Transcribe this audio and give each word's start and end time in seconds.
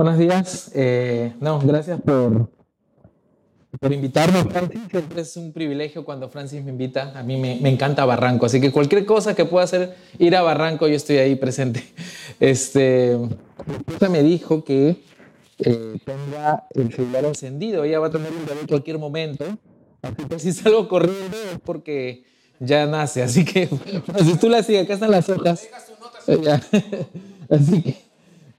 Buenos 0.00 0.16
días. 0.16 0.70
Eh, 0.74 1.34
no, 1.40 1.58
gracias 1.60 2.00
por, 2.00 2.48
por 3.78 3.92
invitarme, 3.92 4.42
Francis. 4.44 4.80
Siempre 4.90 5.20
es 5.20 5.36
un 5.36 5.52
privilegio 5.52 6.06
cuando 6.06 6.30
Francis 6.30 6.64
me 6.64 6.70
invita. 6.70 7.12
A 7.14 7.22
mí 7.22 7.36
me, 7.36 7.58
me, 7.60 7.68
encanta 7.68 8.06
Barranco, 8.06 8.46
así 8.46 8.62
que 8.62 8.72
cualquier 8.72 9.04
cosa 9.04 9.34
que 9.34 9.44
pueda 9.44 9.64
hacer 9.64 9.94
ir 10.18 10.34
a 10.36 10.40
Barranco, 10.40 10.88
yo 10.88 10.94
estoy 10.94 11.18
ahí 11.18 11.36
presente. 11.36 11.84
Este, 12.40 13.14
mi 13.66 13.74
esposa 13.74 14.08
me 14.08 14.22
dijo 14.22 14.64
que 14.64 15.02
eh, 15.58 15.98
tenga 16.06 16.66
el 16.70 16.90
celular 16.94 17.26
encendido. 17.26 17.84
Ella 17.84 18.00
va 18.00 18.06
a 18.06 18.10
tener 18.10 18.32
un 18.32 18.46
bebé 18.46 18.62
en 18.62 18.68
cualquier 18.68 18.98
momento. 18.98 19.44
Así 20.00 20.24
que 20.30 20.38
si 20.38 20.52
salgo 20.52 20.88
corriendo 20.88 21.36
es 21.52 21.60
porque 21.62 22.24
ya 22.58 22.86
nace. 22.86 23.22
Así 23.22 23.44
que, 23.44 23.68
si 24.24 24.38
tú 24.38 24.48
la 24.48 24.62
sigues, 24.62 24.84
acá 24.84 24.94
están 24.94 25.10
las 25.10 25.28
hojas. 25.28 25.68
Así 27.50 27.82
que, 27.82 28.09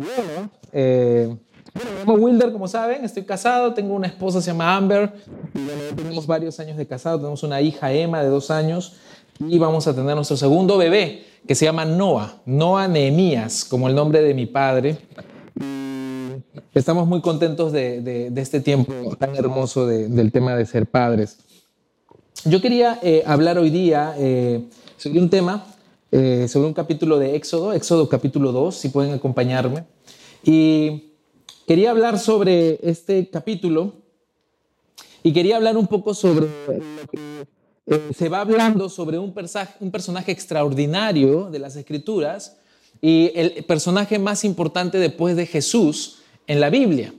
bueno, 0.02 0.50
eh, 0.72 1.36
bueno, 1.74 1.92
me 1.92 2.00
llamo 2.00 2.14
Wilder, 2.16 2.52
como 2.52 2.68
saben, 2.68 3.06
estoy 3.06 3.24
casado, 3.24 3.74
tengo 3.74 3.94
una 3.94 4.08
esposa, 4.08 4.42
se 4.42 4.52
llama 4.52 4.76
Amber, 4.76 5.14
y 5.54 5.64
bueno, 5.64 5.82
tenemos 5.96 6.28
varios 6.28 6.60
años 6.60 6.78
de 6.78 6.86
casado, 6.86 7.18
tenemos 7.18 7.44
una 7.44 7.62
hija, 7.62 7.92
Emma, 7.94 8.22
de 8.22 8.30
dos 8.30 8.52
años, 8.52 8.96
y 9.40 9.58
vamos 9.58 9.88
a 9.88 9.96
tener 9.96 10.16
nuestro 10.16 10.38
segundo 10.38 10.78
bebé, 10.78 11.24
que 11.48 11.56
se 11.56 11.66
llama 11.66 11.86
Noah, 11.86 12.42
Noah 12.46 12.88
Nehemías, 12.88 13.64
como 13.64 13.88
el 13.88 13.96
nombre 13.96 14.22
de 14.22 14.34
mi 14.34 14.46
padre. 14.46 14.98
Y 15.60 16.78
estamos 16.80 17.08
muy 17.08 17.22
contentos 17.22 17.72
de, 17.72 18.32
este 18.36 18.60
tiempo 18.60 19.16
tan 19.18 19.36
hermoso 19.36 19.88
de, 19.88 20.08
del 20.08 20.32
tema 20.32 20.56
de 20.56 20.66
ser 20.66 20.86
padres. 20.88 21.38
Yo 22.46 22.62
quería 22.62 23.00
eh, 23.02 23.24
hablar 23.26 23.58
hoy 23.58 23.70
día 23.70 24.16
eh, 24.18 24.66
sobre 24.98 25.20
un 25.20 25.30
tema, 25.30 25.66
eh, 26.12 26.48
sobre 26.50 26.68
un 26.68 26.74
capítulo 26.74 27.18
de 27.20 27.36
Éxodo, 27.36 27.72
Éxodo 27.72 28.10
capítulo 28.10 28.52
2, 28.52 28.76
si 28.76 28.90
pueden 28.90 29.14
acompañarme. 29.14 29.86
Y 30.44 31.14
quería 31.66 31.92
hablar 31.92 32.20
sobre 32.20 32.80
este 32.84 33.30
capítulo 33.30 33.94
y 35.24 35.32
quería 35.32 35.56
hablar 35.56 35.78
un 35.78 35.88
poco 35.88 36.14
sobre 36.14 36.48
lo 36.68 37.08
que 37.10 37.48
eh, 37.88 38.12
se 38.16 38.28
va 38.28 38.42
hablando 38.42 38.90
sobre 38.90 39.20
un, 39.20 39.34
un 39.80 39.92
personaje 39.92 40.32
extraordinario 40.32 41.50
de 41.50 41.60
las 41.60 41.76
Escrituras 41.76 42.58
y 43.02 43.32
el 43.34 43.64
personaje 43.64 44.20
más 44.20 44.44
importante 44.44 44.98
después 44.98 45.36
de 45.36 45.46
Jesús 45.46 46.20
en 46.46 46.60
la 46.60 46.70
Biblia. 46.70 47.14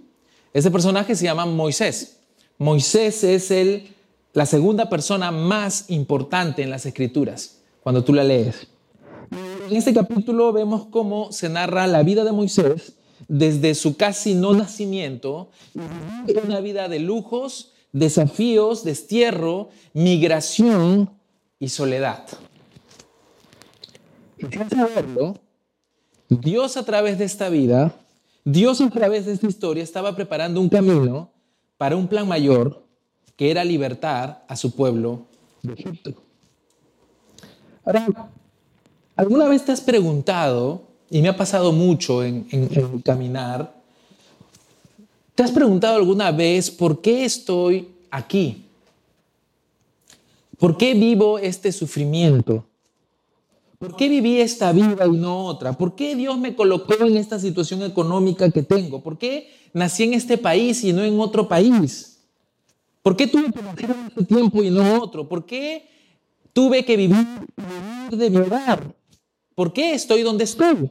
Ese 0.53 0.71
personaje 0.71 1.17
se 1.17 1.25
llama 1.25 1.47
Moisés. 1.47 2.19
Moisés 2.59 3.25
es 3.25 3.51
el, 3.51 3.95
la 4.35 4.45
segunda 4.45 4.91
persona 4.91 5.31
más 5.31 5.87
importante 5.89 6.63
en 6.63 6.71
las 6.71 6.85
Escrituras, 6.85 7.63
cuando 7.83 8.05
tú 8.05 8.13
la 8.13 8.23
lees. 8.23 8.69
En 9.73 9.79
este 9.79 9.95
capítulo 9.95 10.53
vemos 10.53 10.85
cómo 10.91 11.33
se 11.33 11.49
narra 11.49 11.87
la 11.87 12.03
vida 12.03 12.25
de 12.25 12.33
Moisés 12.33 12.93
desde 13.27 13.75
su 13.75 13.97
casi 13.97 14.35
no 14.35 14.53
nacimiento, 14.53 15.49
una 16.45 16.61
vida 16.61 16.91
de 16.91 16.99
lujos, 16.99 17.73
desafíos, 17.91 18.85
destierro, 18.85 19.71
migración 19.95 21.09
y 21.59 21.71
soledad. 21.71 22.23
Y 24.37 24.45
sin 24.45 24.69
saberlo, 24.69 25.37
Dios 26.29 26.77
a 26.77 26.85
través 26.85 27.17
de 27.17 27.25
esta 27.25 27.49
vida, 27.49 27.95
Dios 28.45 28.79
a 28.83 28.91
través 28.91 29.25
de 29.25 29.33
esta 29.33 29.47
historia 29.47 29.83
estaba 29.83 30.15
preparando 30.15 30.61
un 30.61 30.69
camino 30.69 31.31
para 31.79 31.97
un 31.97 32.09
plan 32.09 32.29
mayor 32.29 32.85
que 33.37 33.51
era 33.51 33.65
libertar 33.65 34.45
a 34.49 34.55
su 34.55 34.77
pueblo 34.77 35.29
de 35.63 35.73
Egipto. 35.73 36.13
Ahora, 37.87 38.07
¿alguna 39.23 39.49
vez 39.49 39.65
te 39.65 39.73
has 39.73 39.81
preguntado 39.81 40.93
y 41.13 41.21
me 41.21 41.29
ha 41.29 41.37
pasado 41.37 41.73
mucho 41.73 42.25
en, 42.25 43.03
caminar. 43.05 43.75
¿Te 45.35 45.43
has 45.43 45.51
preguntado 45.51 45.97
alguna 45.97 46.33
vez 46.33 46.71
por 46.71 47.03
qué 47.03 47.27
estoy 47.27 47.89
aquí? 48.11 48.65
¿Por 50.59 50.79
qué 50.79 50.95
vivo 50.95 51.39
este 51.39 51.71
sufrimiento? 51.71 52.65
¿Por 53.79 53.95
qué 53.95 54.09
viví 54.09 54.41
esta 54.41 54.73
vida 54.73 55.07
y 55.07 55.11
no 55.11 55.45
otra? 55.45 55.75
¿Por 55.75 55.95
qué 55.95 56.17
Dios 56.17 56.39
me 56.39 56.55
colocó 56.55 56.95
en 57.05 57.19
esta 57.19 57.39
situación 57.39 57.83
económica 57.83 58.51
que 58.51 58.63
tengo? 58.63 59.03
¿Por 59.03 59.19
qué 59.19 59.51
nací 59.75 60.05
en 60.05 60.15
este 60.15 60.39
país 60.39 60.83
y 60.83 60.95
no 60.95 61.05
en 61.05 61.21
otro 61.21 61.47
país? 61.47 62.21
¿Por 63.03 63.17
qué 63.17 63.27
tuve 63.27 63.53
que 63.53 63.61
nacer 63.61 63.91
en 63.91 64.07
este 64.07 64.25
tiempo 64.25 64.63
y 64.63 64.71
no 64.71 65.03
otro? 65.03 65.29
¿Por 65.29 65.45
qué 65.45 65.87
tuve 66.55 66.87
que 66.87 66.97
vivir, 66.97 67.27
de 68.11 68.31
mi? 68.31 68.39
¿Por 69.55 69.73
qué 69.73 69.95
estoy 69.95 70.23
donde 70.23 70.45
estoy? 70.45 70.91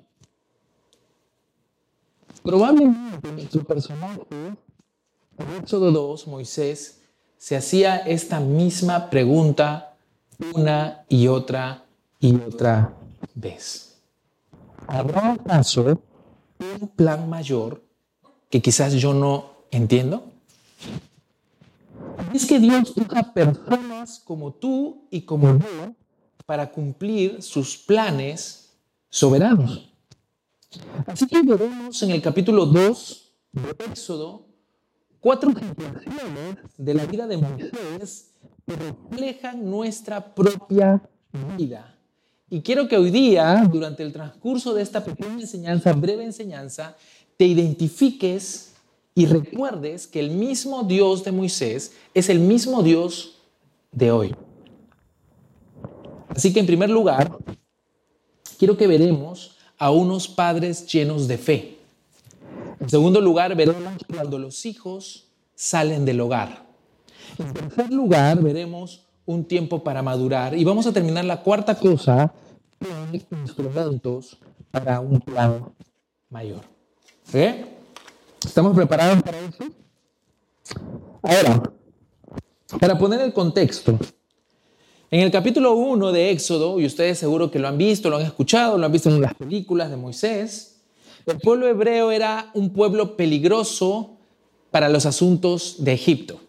Probablemente 2.44 3.32
nuestro 3.32 3.64
personaje, 3.64 4.22
en 5.38 5.56
Éxodo 5.62 5.92
2, 5.92 6.28
Moisés, 6.28 7.02
se 7.38 7.56
hacía 7.56 7.98
esta 7.98 8.40
misma 8.40 9.10
pregunta 9.10 9.96
una 10.54 11.06
y 11.10 11.28
otra 11.28 11.86
y 12.20 12.36
otra 12.36 12.94
vez. 13.34 14.00
¿Habrá 14.88 15.34
acaso 15.34 16.00
un 16.60 16.88
plan 16.90 17.30
mayor 17.30 17.84
que 18.50 18.62
quizás 18.62 18.94
yo 18.94 19.14
no 19.14 19.52
entiendo? 19.72 20.24
Es 22.34 22.46
que 22.46 22.60
Dios 22.60 22.94
usa 22.96 23.34
personas 23.34 24.20
como 24.20 24.52
tú 24.52 25.08
y 25.10 25.22
como 25.22 25.58
yo 25.58 25.96
para 26.52 26.70
cumplir 26.70 27.42
sus 27.42 27.78
planes 27.78 28.74
soberanos. 29.10 29.90
Así 31.08 31.26
que 31.26 31.42
veremos 31.42 32.04
en 32.04 32.12
el 32.12 32.22
capítulo 32.22 32.66
2 32.66 33.32
de 33.54 33.70
Éxodo 33.86 34.48
cuatro 35.22 35.52
situaciones 35.52 36.58
de 36.78 36.94
la 36.94 37.06
vida 37.06 37.26
de 37.26 37.38
Moisés 37.38 38.32
que 38.68 38.76
reflejan 38.76 39.64
nuestra 39.64 40.36
propia 40.36 41.02
vida. 41.58 41.98
Y 42.50 42.60
quiero 42.60 42.86
que 42.90 42.98
hoy 42.98 43.12
día, 43.12 43.66
durante 43.72 44.04
el 44.04 44.12
transcurso 44.12 44.74
de 44.74 44.82
esta 44.82 45.06
pequeña 45.06 45.40
enseñanza, 45.40 45.94
breve 45.94 46.26
enseñanza, 46.26 46.98
te 47.38 47.46
identifiques 47.46 48.74
y 49.16 49.26
recuerdes 49.26 50.06
que 50.06 50.20
el 50.20 50.32
mismo 50.32 50.84
Dios 50.84 51.24
de 51.24 51.32
Moisés 51.32 51.94
es 52.14 52.28
el 52.28 52.42
mismo 52.42 52.84
Dios 52.84 53.38
de 53.94 54.12
hoy. 54.12 54.36
Así 56.36 56.54
que 56.54 56.60
en 56.60 56.66
primer 56.66 56.90
lugar, 56.90 57.38
quiero 58.58 58.78
que 58.78 58.88
veremos 58.88 59.58
a 59.78 59.92
unos 59.92 60.28
padres 60.28 60.86
llenos 60.86 61.28
de 61.28 61.38
fe. 61.38 61.78
En 62.80 62.90
segundo 62.90 63.22
lugar, 63.22 63.56
veremos 63.56 64.04
cuando 64.14 64.40
los 64.40 64.66
hijos 64.66 65.28
salen 65.56 66.06
del 66.06 66.22
hogar. 66.22 66.66
En 67.38 67.54
tercer 67.54 67.92
lugar, 67.92 68.42
veremos 68.42 69.06
un 69.26 69.46
tiempo 69.46 69.84
para 69.84 70.02
madurar. 70.02 70.56
Y 70.56 70.64
vamos 70.64 70.88
a 70.88 70.94
terminar 70.94 71.26
la 71.26 71.42
cuarta 71.42 71.76
cosa 71.76 72.34
con 72.80 73.40
instrumentos 73.42 74.38
para 74.72 75.00
un 75.00 75.20
plan 75.20 75.66
mayor. 76.30 76.62
¿Eh? 77.34 77.66
¿Estamos 78.44 78.76
preparados 78.76 79.22
para 79.22 79.40
eso? 79.40 79.66
Ahora, 81.22 81.62
para 82.80 82.98
poner 82.98 83.22
el 83.22 83.34
contexto, 83.34 83.98
en 85.12 85.20
el 85.20 85.30
capítulo 85.30 85.74
1 85.74 86.14
de 86.14 86.32
Éxodo, 86.32 86.80
y 86.80 86.86
ustedes 86.86 87.20
seguro 87.20 87.52
que 87.52 87.60
lo 87.60 87.68
han 87.68 87.78
visto, 87.78 88.10
lo 88.10 88.16
han 88.16 88.26
escuchado, 88.26 88.78
lo 88.78 88.86
han 88.86 88.92
visto 88.94 89.10
en 89.10 89.20
las 89.20 89.34
películas 89.34 89.90
de 89.90 89.98
Moisés, 89.98 90.80
el 91.26 91.38
pueblo 91.38 91.68
hebreo 91.68 92.12
era 92.12 92.50
un 92.54 92.72
pueblo 92.72 93.18
peligroso 93.18 94.12
para 94.72 94.88
los 94.88 95.06
asuntos 95.06 95.76
de 95.80 95.92
Egipto. 95.92 96.40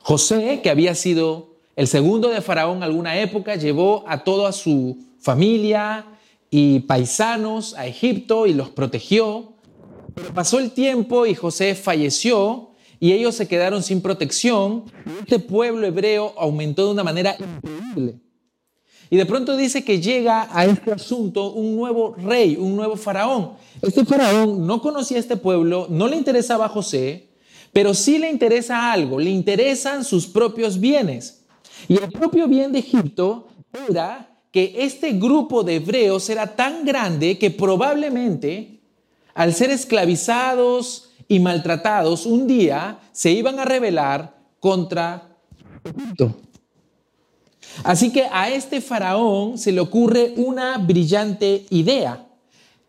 José, 0.00 0.60
que 0.64 0.70
había 0.70 0.96
sido 0.96 1.54
el 1.76 1.86
segundo 1.86 2.28
de 2.28 2.40
Faraón 2.40 2.82
alguna 2.82 3.20
época, 3.20 3.54
llevó 3.54 4.04
a 4.08 4.24
toda 4.24 4.50
su 4.50 4.98
familia 5.20 6.04
y 6.50 6.80
paisanos 6.80 7.74
a 7.76 7.86
Egipto 7.86 8.48
y 8.48 8.52
los 8.52 8.68
protegió. 8.68 9.52
Pero 10.14 10.34
pasó 10.34 10.58
el 10.58 10.72
tiempo 10.72 11.24
y 11.24 11.36
José 11.36 11.76
falleció 11.76 12.71
y 13.02 13.12
ellos 13.12 13.34
se 13.34 13.48
quedaron 13.48 13.82
sin 13.82 14.00
protección. 14.00 14.84
Este 15.22 15.40
pueblo 15.40 15.84
hebreo 15.84 16.34
aumentó 16.38 16.86
de 16.86 16.92
una 16.92 17.02
manera 17.02 17.34
increíble. 17.36 18.20
Y 19.10 19.16
de 19.16 19.26
pronto 19.26 19.56
dice 19.56 19.84
que 19.84 20.00
llega 20.00 20.48
a 20.52 20.66
este 20.66 20.92
asunto 20.92 21.50
un 21.50 21.74
nuevo 21.74 22.14
rey, 22.14 22.56
un 22.56 22.76
nuevo 22.76 22.96
faraón. 22.96 23.54
Este 23.82 24.04
faraón 24.04 24.64
no 24.68 24.80
conocía 24.80 25.16
a 25.16 25.20
este 25.20 25.36
pueblo, 25.36 25.88
no 25.90 26.06
le 26.06 26.16
interesaba 26.16 26.66
a 26.66 26.68
José, 26.68 27.30
pero 27.72 27.92
sí 27.92 28.18
le 28.18 28.30
interesa 28.30 28.92
algo, 28.92 29.18
le 29.18 29.30
interesan 29.30 30.04
sus 30.04 30.28
propios 30.28 30.78
bienes. 30.78 31.42
Y 31.88 31.94
el 31.94 32.08
propio 32.08 32.46
bien 32.46 32.70
de 32.70 32.78
Egipto 32.78 33.48
era 33.90 34.30
que 34.52 34.76
este 34.78 35.14
grupo 35.14 35.64
de 35.64 35.74
hebreos 35.74 36.30
era 36.30 36.54
tan 36.54 36.84
grande 36.84 37.36
que 37.36 37.50
probablemente 37.50 38.80
al 39.34 39.54
ser 39.54 39.70
esclavizados, 39.70 41.11
y 41.28 41.40
maltratados 41.40 42.26
un 42.26 42.46
día 42.46 42.98
se 43.12 43.30
iban 43.30 43.58
a 43.58 43.64
rebelar 43.64 44.36
contra 44.60 45.36
Egipto. 45.84 46.34
Así 47.84 48.12
que 48.12 48.26
a 48.30 48.50
este 48.50 48.80
faraón 48.80 49.58
se 49.58 49.72
le 49.72 49.80
ocurre 49.80 50.34
una 50.36 50.78
brillante 50.78 51.66
idea. 51.70 52.26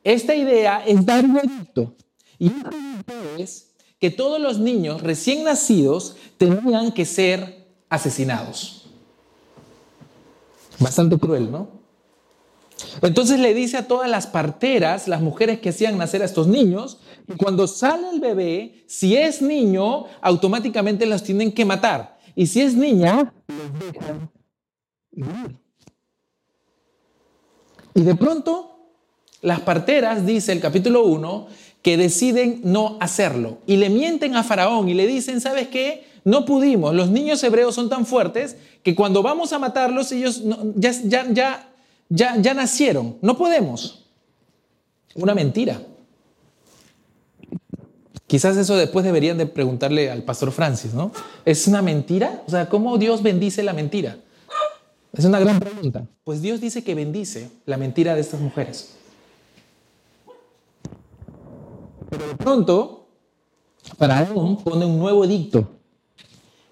Esta 0.03 0.35
idea 0.35 0.83
es 0.85 1.05
dar 1.05 1.23
un 1.23 1.37
edicto. 1.37 1.95
Y 2.37 2.51
es 3.37 3.73
que 3.99 4.11
todos 4.11 4.41
los 4.41 4.59
niños 4.59 5.01
recién 5.01 5.43
nacidos 5.43 6.17
tenían 6.37 6.91
que 6.91 7.05
ser 7.05 7.67
asesinados. 7.89 8.85
Bastante 10.79 11.17
cruel, 11.17 11.49
¿no? 11.49 11.82
Entonces 13.01 13.39
le 13.39 13.53
dice 13.53 13.77
a 13.77 13.87
todas 13.87 14.09
las 14.09 14.27
parteras, 14.27 15.07
las 15.07 15.21
mujeres 15.21 15.59
que 15.59 15.69
hacían 15.69 15.97
nacer 15.97 16.21
a 16.21 16.25
estos 16.25 16.47
niños, 16.47 16.99
que 17.27 17.35
cuando 17.35 17.67
sale 17.67 18.09
el 18.11 18.19
bebé, 18.19 18.83
si 18.87 19.15
es 19.15 19.41
niño, 19.41 20.05
automáticamente 20.21 21.05
los 21.05 21.23
tienen 21.23 21.51
que 21.51 21.65
matar. 21.65 22.17
Y 22.35 22.47
si 22.47 22.61
es 22.61 22.75
niña, 22.75 23.33
los 23.47 23.79
dejan 23.79 25.59
Y 27.93 28.01
de 28.01 28.15
pronto, 28.15 28.77
las 29.41 29.61
parteras, 29.61 30.25
dice 30.25 30.51
el 30.51 30.59
capítulo 30.59 31.03
1, 31.05 31.47
que 31.81 31.97
deciden 31.97 32.61
no 32.63 32.97
hacerlo. 33.01 33.59
Y 33.67 33.75
le 33.77 33.89
mienten 33.89 34.35
a 34.35 34.43
Faraón 34.43 34.89
y 34.89 34.93
le 34.93 35.05
dicen, 35.05 35.41
¿sabes 35.41 35.67
qué? 35.67 36.07
No 36.23 36.45
pudimos. 36.45 36.95
Los 36.95 37.09
niños 37.09 37.43
hebreos 37.43 37.75
son 37.75 37.89
tan 37.89 38.05
fuertes 38.05 38.55
que 38.81 38.95
cuando 38.95 39.21
vamos 39.21 39.51
a 39.53 39.59
matarlos, 39.59 40.11
ellos 40.13 40.41
ya, 40.75 40.91
ya, 41.03 41.27
ya 41.29 41.72
ya, 42.13 42.37
ya 42.37 42.53
nacieron, 42.53 43.17
no 43.21 43.35
podemos. 43.35 44.05
Una 45.15 45.33
mentira. 45.33 45.81
Quizás 48.27 48.55
eso 48.55 48.75
después 48.77 49.03
deberían 49.03 49.39
de 49.39 49.47
preguntarle 49.47 50.11
al 50.11 50.21
pastor 50.21 50.51
Francis, 50.51 50.93
¿no? 50.93 51.11
¿Es 51.43 51.67
una 51.67 51.81
mentira? 51.81 52.43
O 52.45 52.51
sea, 52.51 52.69
¿cómo 52.69 52.99
Dios 52.99 53.23
bendice 53.23 53.63
la 53.63 53.73
mentira? 53.73 54.17
Es 55.11 55.25
una 55.25 55.39
gran 55.39 55.59
pregunta. 55.59 56.05
Pues 56.23 56.41
Dios 56.41 56.61
dice 56.61 56.83
que 56.83 56.93
bendice 56.93 57.49
la 57.65 57.77
mentira 57.77 58.13
de 58.13 58.21
estas 58.21 58.39
mujeres. 58.39 58.93
Pero 62.11 62.27
de 62.27 62.35
pronto, 62.35 63.07
Faraón 63.97 64.57
pone 64.57 64.85
un 64.85 64.99
nuevo 64.99 65.25
edicto 65.25 65.67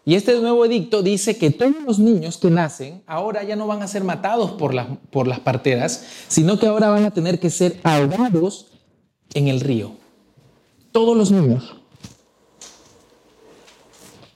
y 0.03 0.15
este 0.15 0.39
nuevo 0.39 0.65
edicto 0.65 1.03
dice 1.03 1.37
que 1.37 1.51
todos 1.51 1.75
los 1.85 1.99
niños 1.99 2.37
que 2.37 2.49
nacen 2.49 3.03
ahora 3.05 3.43
ya 3.43 3.55
no 3.55 3.67
van 3.67 3.83
a 3.83 3.87
ser 3.87 4.03
matados 4.03 4.51
por 4.51 4.73
las, 4.73 4.87
por 5.11 5.27
las 5.27 5.39
parteras, 5.39 6.05
sino 6.27 6.57
que 6.57 6.65
ahora 6.65 6.89
van 6.89 7.05
a 7.05 7.11
tener 7.11 7.39
que 7.39 7.51
ser 7.51 7.79
ahogados 7.83 8.67
en 9.33 9.47
el 9.47 9.59
río. 9.59 9.91
Todos 10.91 11.15
los 11.15 11.29
niños. 11.29 11.75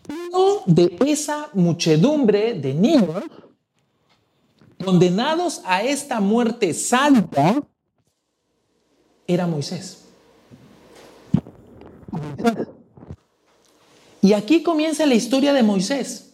Uno 0.08 0.62
de 0.68 0.98
esa 1.08 1.50
muchedumbre 1.54 2.54
de 2.54 2.74
niños 2.76 3.24
condenados 4.84 5.62
a 5.66 5.82
esta 5.82 6.20
muerte 6.20 6.76
santa 6.76 7.64
era 9.26 9.48
Moisés. 9.48 10.06
Moisés. 12.12 12.68
Y 14.25 14.33
aquí 14.33 14.63
comienza 14.63 15.06
la 15.06 15.13
historia 15.13 15.54
de 15.54 15.62
Moisés. 15.62 16.33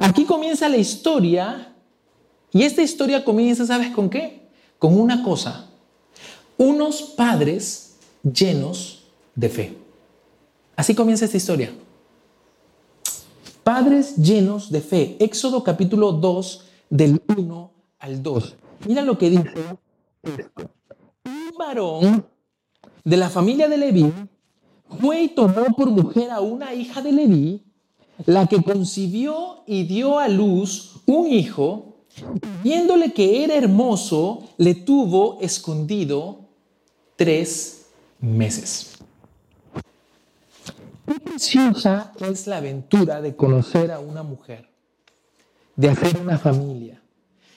Aquí 0.00 0.24
comienza 0.24 0.68
la 0.68 0.76
historia 0.76 1.74
y 2.52 2.62
esta 2.62 2.82
historia 2.82 3.24
comienza, 3.24 3.66
¿sabes 3.66 3.90
con 3.90 4.08
qué? 4.08 4.48
Con 4.78 4.96
una 4.96 5.24
cosa. 5.24 5.68
Unos 6.56 7.02
padres 7.02 7.96
llenos 8.22 9.08
de 9.34 9.48
fe. 9.48 9.76
Así 10.76 10.94
comienza 10.94 11.24
esta 11.24 11.36
historia. 11.36 11.72
Padres 13.64 14.14
llenos 14.14 14.70
de 14.70 14.80
fe. 14.80 15.16
Éxodo 15.18 15.64
capítulo 15.64 16.12
2 16.12 16.64
del 16.90 17.20
1 17.36 17.72
al 17.98 18.22
2. 18.22 18.56
Mira 18.86 19.02
lo 19.02 19.18
que 19.18 19.30
dice 19.30 19.50
Un 21.24 21.58
varón 21.58 22.24
de 23.02 23.16
la 23.16 23.30
familia 23.30 23.66
de 23.66 23.78
Leví 23.78 24.12
fue 25.00 25.22
y 25.22 25.28
tomó 25.28 25.64
por 25.76 25.90
mujer 25.90 26.30
a 26.30 26.40
una 26.40 26.74
hija 26.74 27.02
de 27.02 27.12
Leví, 27.12 27.62
la 28.26 28.46
que 28.46 28.62
concibió 28.62 29.62
y 29.66 29.84
dio 29.84 30.18
a 30.18 30.28
luz 30.28 31.00
un 31.06 31.28
hijo, 31.28 31.96
viéndole 32.62 33.12
que 33.12 33.44
era 33.44 33.54
hermoso, 33.54 34.48
le 34.56 34.74
tuvo 34.74 35.38
escondido 35.40 36.40
tres 37.16 37.86
meses. 38.20 38.94
Qué 41.06 41.20
preciosa 41.20 42.12
es 42.20 42.46
la 42.46 42.58
aventura 42.58 43.22
de 43.22 43.34
conocer 43.34 43.92
a 43.92 44.00
una 44.00 44.22
mujer, 44.22 44.68
de 45.76 45.88
hacer 45.88 46.20
una 46.20 46.38
familia, 46.38 47.00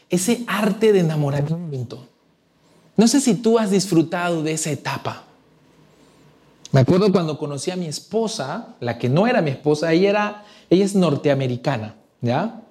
ese 0.09 0.43
arte 0.47 0.93
de 0.93 0.99
enamoramiento. 0.99 2.07
No 2.95 3.07
sé 3.07 3.19
si 3.19 3.35
tú 3.35 3.57
has 3.57 3.71
disfrutado 3.71 4.43
de 4.43 4.53
esa 4.53 4.71
etapa 4.71 5.25
me 6.71 6.81
acuerdo 6.81 7.11
cuando 7.11 7.37
conocí 7.37 7.71
a 7.71 7.75
mi 7.75 7.85
esposa, 7.87 8.75
la 8.79 8.97
que 8.97 9.09
no 9.09 9.27
era 9.27 9.41
mi 9.41 9.51
esposa, 9.51 9.91
ella, 9.91 10.09
era, 10.09 10.45
ella 10.69 10.85
es 10.85 10.95
norteamericana, 10.95 11.95
¿ya? 12.21 12.61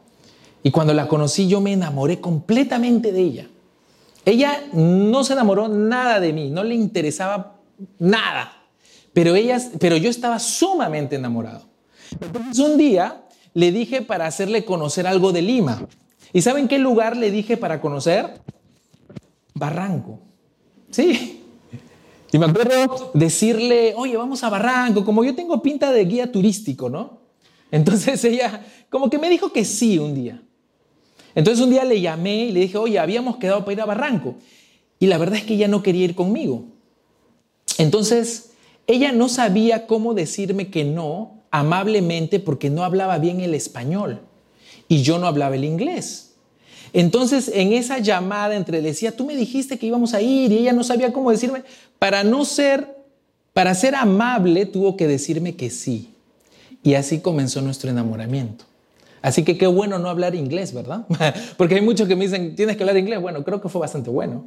Y 0.63 0.71
cuando 0.71 0.95
la 0.95 1.09
conocí 1.09 1.49
yo 1.49 1.61
me 1.61 1.73
enamoré 1.73 2.21
completamente 2.21 3.13
de 3.13 3.21
ella. 3.21 3.49
Ella 4.25 4.65
no 4.73 5.25
se 5.25 5.33
enamoró 5.33 5.69
nada 5.69 6.21
de 6.21 6.33
mí, 6.33 6.51
no 6.51 6.63
le 6.63 6.75
interesaba 6.75 7.57
nada, 7.99 8.53
pero, 9.13 9.35
ella, 9.35 9.59
pero 9.79 9.97
yo 9.97 10.11
estaba 10.11 10.39
sumamente 10.39 11.17
enamorado. 11.17 11.63
Entonces 12.21 12.59
un 12.59 12.77
día 12.77 13.23
le 13.55 13.73
dije 13.73 14.03
para 14.03 14.27
hacerle 14.27 14.65
conocer 14.65 15.07
algo 15.07 15.33
de 15.33 15.43
Lima. 15.43 15.87
¿Y 16.33 16.43
saben 16.43 16.69
qué 16.69 16.79
lugar 16.79 17.17
le 17.17 17.31
dije 17.31 17.57
para 17.57 17.81
conocer? 17.81 18.41
Barranco. 19.55 20.21
Sí, 20.91 21.40
y 22.33 22.39
me 22.39 22.47
acuerdo 22.47 23.11
decirle, 23.15 23.95
oye, 23.97 24.17
vamos 24.17 24.45
a 24.45 24.51
Barranco, 24.51 25.05
como 25.05 25.25
yo 25.25 25.35
tengo 25.35 25.61
pinta 25.63 25.91
de 25.91 26.05
guía 26.05 26.31
turístico, 26.31 26.89
¿no? 26.89 27.21
Entonces 27.71 28.25
ella 28.25 28.65
como 28.89 29.11
que 29.11 29.19
me 29.19 29.29
dijo 29.29 29.53
que 29.53 29.65
sí 29.65 29.99
un 29.99 30.15
día. 30.15 30.43
Entonces 31.35 31.63
un 31.63 31.71
día 31.71 31.85
le 31.85 32.01
llamé 32.01 32.47
y 32.47 32.53
le 32.53 32.61
dije, 32.61 32.79
oye, 32.79 32.99
habíamos 32.99 33.37
quedado 33.37 33.61
para 33.61 33.73
ir 33.73 33.81
a 33.81 33.87
Barranco. 33.87 34.37
Y 34.99 35.07
la 35.07 35.19
verdad 35.19 35.39
es 35.39 35.45
que 35.45 35.55
ella 35.55 35.69
no 35.69 35.83
quería 35.83 36.05
ir 36.05 36.15
conmigo. 36.15 36.65
Entonces 37.79 38.51
ella 38.87 39.13
no 39.13 39.29
sabía 39.29 39.87
cómo 39.87 40.15
decirme 40.15 40.69
que 40.69 40.85
no 40.85 41.43
amablemente 41.51 42.41
porque 42.41 42.71
no 42.71 42.85
hablaba 42.85 43.19
bien 43.19 43.41
el 43.41 43.55
español 43.55 44.21
y 44.89 45.03
yo 45.03 45.19
no 45.19 45.27
hablaba 45.27 45.55
el 45.55 45.65
inglés. 45.65 46.31
Entonces, 46.93 47.51
en 47.55 47.73
esa 47.73 47.99
llamada 47.99 48.57
entre 48.57 48.83
decía, 48.83 49.17
tú 49.17 49.25
me 49.25 49.37
dijiste 49.37 49.79
que 49.79 49.87
íbamos 49.87 50.13
a 50.13 50.21
ir 50.21 50.51
y 50.51 50.59
ella 50.59 50.73
no 50.73 50.83
sabía 50.83 51.13
cómo 51.13 51.31
decirme, 51.31 51.63
para 52.01 52.25
no 52.25 52.45
ser, 52.45 52.97
para 53.53 53.75
ser 53.77 53.95
amable, 53.95 54.67
tuvo 54.67 54.97
que 54.97 55.07
decirme 55.07 55.55
que 55.55 55.71
sí. 55.71 56.13
Y 56.83 56.95
así 56.95 57.21
comenzó 57.21 57.61
nuestro 57.61 57.91
enamoramiento. 57.91 58.65
Así 59.23 59.45
que 59.45 59.59
qué 59.59 59.67
bueno 59.67 59.99
no 59.99 60.09
hablar 60.09 60.35
inglés, 60.35 60.73
¿verdad? 60.73 61.07
Porque 61.59 61.77
hay 61.77 61.83
muchos 61.83 62.09
que 62.09 62.17
me 62.17 62.25
dicen, 62.25 62.57
tienes 62.57 62.77
que 62.77 62.83
hablar 62.83 62.97
inglés. 62.97 63.21
Bueno, 63.21 63.45
creo 63.45 63.61
que 63.61 63.69
fue 63.69 63.83
bastante 63.83 64.11
bueno. 64.11 64.47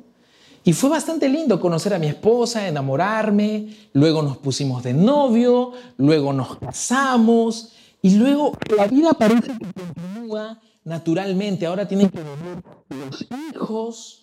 Y 0.66 0.74
fue 0.74 0.90
bastante 0.90 1.30
lindo 1.30 1.60
conocer 1.60 1.94
a 1.94 2.00
mi 2.00 2.08
esposa, 2.08 2.68
enamorarme, 2.68 3.76
luego 3.94 4.24
nos 4.24 4.38
pusimos 4.38 4.82
de 4.82 4.94
novio, 4.94 5.74
luego 5.98 6.34
nos 6.34 6.58
casamos 6.58 7.74
y 8.02 8.16
luego 8.16 8.58
la 8.76 8.88
vida 8.88 9.14
parece 9.14 9.52
que 9.58 9.66
continúa 9.74 10.60
naturalmente, 10.86 11.66
ahora 11.66 11.88
tienen 11.88 12.10
que 12.10 12.20
venir 12.20 12.64
los 12.90 13.28
hijos. 13.54 14.23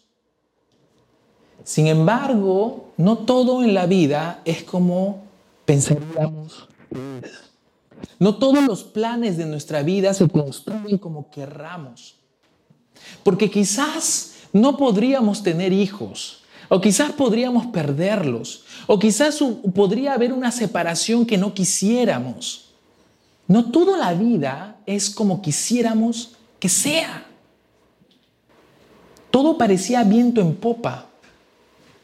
Sin 1.64 1.86
embargo, 1.86 2.92
no 2.96 3.18
todo 3.18 3.62
en 3.62 3.74
la 3.74 3.86
vida 3.86 4.40
es 4.44 4.62
como 4.62 5.22
pensaríamos 5.64 6.68
No 8.18 8.36
todos 8.36 8.64
los 8.64 8.82
planes 8.82 9.36
de 9.36 9.46
nuestra 9.46 9.82
vida 9.82 10.14
se 10.14 10.28
construyen 10.28 10.98
como 10.98 11.30
querramos. 11.30 12.16
Porque 13.22 13.50
quizás 13.50 14.34
no 14.52 14.76
podríamos 14.76 15.42
tener 15.42 15.72
hijos, 15.72 16.42
o 16.68 16.80
quizás 16.80 17.12
podríamos 17.12 17.66
perderlos, 17.66 18.64
o 18.86 18.98
quizás 18.98 19.38
podría 19.74 20.14
haber 20.14 20.32
una 20.32 20.50
separación 20.50 21.24
que 21.24 21.38
no 21.38 21.54
quisiéramos. 21.54 22.70
No 23.46 23.70
toda 23.70 23.96
la 23.98 24.14
vida 24.14 24.76
es 24.86 25.10
como 25.10 25.42
quisiéramos 25.42 26.36
que 26.58 26.68
sea. 26.68 27.26
Todo 29.30 29.56
parecía 29.56 30.04
viento 30.04 30.40
en 30.40 30.54
popa. 30.56 31.09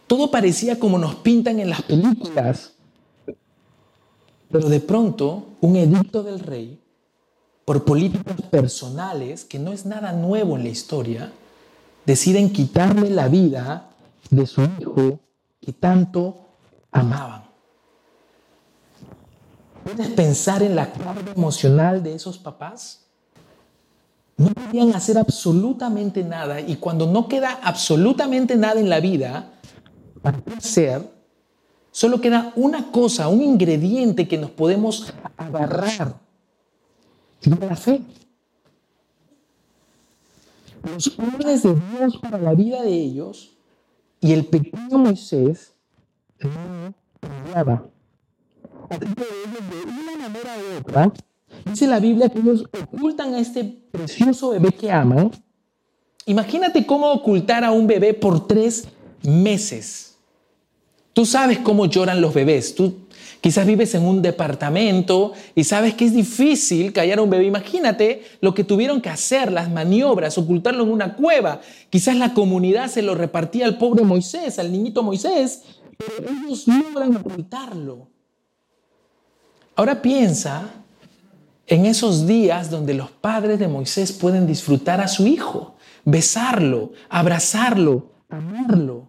Todo 0.06 0.30
parecía 0.30 0.78
como 0.78 0.98
nos 0.98 1.16
pintan 1.16 1.58
en 1.58 1.70
las 1.70 1.82
películas. 1.82 2.72
Pero 4.50 4.68
de 4.68 4.80
pronto, 4.80 5.48
un 5.60 5.76
edicto 5.76 6.22
del 6.22 6.40
rey, 6.40 6.80
por 7.64 7.84
políticas 7.84 8.40
personales, 8.42 9.44
que 9.44 9.58
no 9.58 9.72
es 9.72 9.86
nada 9.86 10.12
nuevo 10.12 10.56
en 10.56 10.62
la 10.62 10.68
historia, 10.68 11.32
deciden 12.04 12.52
quitarle 12.52 13.10
la 13.10 13.26
vida 13.26 13.90
de 14.30 14.46
su 14.46 14.62
hijo 14.62 15.18
que 15.60 15.72
tanto 15.72 16.36
amaban. 16.92 17.44
¿Puedes 19.82 20.08
pensar 20.10 20.62
en 20.62 20.76
la 20.76 20.92
carga 20.92 21.32
emocional 21.34 22.02
de 22.02 22.14
esos 22.14 22.38
papás? 22.38 23.06
No 24.36 24.50
podían 24.50 24.94
hacer 24.94 25.18
absolutamente 25.18 26.22
nada 26.22 26.60
y 26.60 26.76
cuando 26.76 27.06
no 27.06 27.26
queda 27.26 27.58
absolutamente 27.62 28.56
nada 28.56 28.78
en 28.78 28.88
la 28.88 29.00
vida 29.00 29.55
para 30.26 30.56
hacer, 30.58 31.02
Solo 31.92 32.20
queda 32.20 32.52
una 32.56 32.92
cosa, 32.92 33.26
un 33.28 33.40
ingrediente 33.40 34.28
que 34.28 34.36
nos 34.36 34.50
podemos 34.50 35.14
agarrar. 35.38 36.20
la 37.42 37.74
fe. 37.74 38.02
Los 40.82 41.08
planes 41.08 41.62
de 41.62 41.74
Dios 41.74 42.18
para 42.18 42.36
la 42.36 42.52
vida 42.52 42.82
de 42.82 42.92
ellos 42.92 43.56
y 44.20 44.32
el 44.34 44.44
pequeño 44.44 44.98
Moisés 44.98 45.72
no 46.38 46.50
ellos 48.90 49.70
de 49.70 49.90
una 49.90 50.28
manera 50.28 50.54
u 50.58 50.80
otra, 50.80 51.12
dice 51.64 51.86
la 51.86 51.98
Biblia 51.98 52.28
que 52.28 52.40
ellos 52.40 52.68
ocultan 52.82 53.32
a 53.32 53.38
este 53.38 53.64
precioso 53.64 54.50
bebé 54.50 54.72
que 54.72 54.92
aman. 54.92 55.30
Imagínate 56.26 56.84
cómo 56.84 57.10
ocultar 57.10 57.64
a 57.64 57.70
un 57.70 57.86
bebé 57.86 58.12
por 58.12 58.46
tres 58.46 58.86
meses. 59.22 60.15
Tú 61.16 61.24
sabes 61.24 61.60
cómo 61.60 61.86
lloran 61.86 62.20
los 62.20 62.34
bebés. 62.34 62.74
Tú 62.74 62.94
quizás 63.40 63.66
vives 63.66 63.94
en 63.94 64.04
un 64.04 64.20
departamento 64.20 65.32
y 65.54 65.64
sabes 65.64 65.94
que 65.94 66.04
es 66.04 66.12
difícil 66.12 66.92
callar 66.92 67.20
a 67.20 67.22
un 67.22 67.30
bebé. 67.30 67.46
Imagínate 67.46 68.22
lo 68.42 68.52
que 68.52 68.64
tuvieron 68.64 69.00
que 69.00 69.08
hacer, 69.08 69.50
las 69.50 69.70
maniobras, 69.70 70.36
ocultarlo 70.36 70.82
en 70.82 70.90
una 70.90 71.14
cueva. 71.14 71.62
Quizás 71.88 72.16
la 72.16 72.34
comunidad 72.34 72.90
se 72.90 73.00
lo 73.00 73.14
repartía 73.14 73.64
al 73.64 73.78
pobre 73.78 74.04
Moisés, 74.04 74.58
al 74.58 74.70
niñito 74.70 75.02
Moisés, 75.02 75.62
pero 75.96 76.28
ellos 76.28 76.68
logran 76.68 77.16
ocultarlo. 77.16 78.08
Ahora 79.74 80.02
piensa 80.02 80.68
en 81.66 81.86
esos 81.86 82.26
días 82.26 82.68
donde 82.68 82.92
los 82.92 83.10
padres 83.10 83.58
de 83.58 83.68
Moisés 83.68 84.12
pueden 84.12 84.46
disfrutar 84.46 85.00
a 85.00 85.08
su 85.08 85.26
hijo, 85.26 85.76
besarlo, 86.04 86.92
abrazarlo, 87.08 88.10
amarlo. 88.28 89.05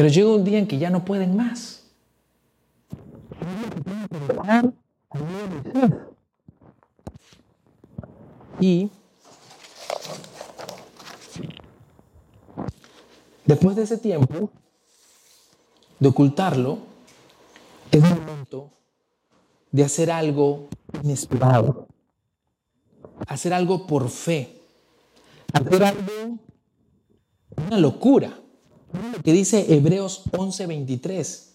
Pero 0.00 0.08
llega 0.08 0.30
un 0.30 0.44
día 0.44 0.58
en 0.58 0.66
que 0.66 0.78
ya 0.78 0.88
no 0.88 1.04
pueden 1.04 1.36
más. 1.36 1.84
Y 8.58 8.88
después 13.44 13.76
de 13.76 13.82
ese 13.82 13.98
tiempo 13.98 14.50
de 15.98 16.08
ocultarlo, 16.08 16.78
es 17.92 18.00
momento 18.00 18.70
de 19.70 19.84
hacer 19.84 20.10
algo 20.10 20.70
inesperado, 21.02 21.88
hacer 23.26 23.52
algo 23.52 23.86
por 23.86 24.08
fe, 24.08 24.62
hacer 25.52 25.84
algo, 25.84 26.38
una 27.68 27.78
locura. 27.78 28.40
Lo 28.92 29.22
que 29.22 29.32
dice 29.32 29.72
Hebreos 29.72 30.22
11:23. 30.32 31.50